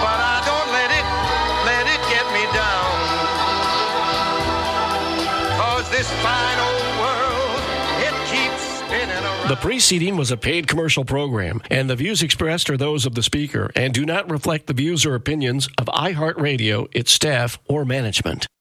But 0.00 0.20
I 0.24 0.40
don't 0.46 0.70
let 0.72 0.90
it, 0.90 1.04
let 1.68 1.84
it 1.86 2.00
get 2.08 2.24
me 2.32 2.44
down. 2.56 2.96
Cause 5.60 5.90
this 5.90 6.08
fine 6.22 6.58
old 6.64 6.88
world, 7.02 7.60
it 8.00 8.14
keeps 8.32 8.62
spinning 8.78 9.24
around. 9.24 9.48
The 9.48 9.56
preceding 9.56 10.16
was 10.16 10.30
a 10.30 10.36
paid 10.38 10.66
commercial 10.68 11.04
program, 11.04 11.60
and 11.70 11.90
the 11.90 11.96
views 11.96 12.22
expressed 12.22 12.70
are 12.70 12.76
those 12.78 13.04
of 13.04 13.14
the 13.14 13.22
speaker 13.22 13.70
and 13.76 13.92
do 13.92 14.06
not 14.06 14.30
reflect 14.30 14.66
the 14.68 14.72
views 14.74 15.04
or 15.04 15.14
opinions 15.14 15.68
of 15.76 15.86
iHeartRadio, 15.86 16.88
its 16.92 17.12
staff, 17.12 17.58
or 17.66 17.84
management. 17.84 18.46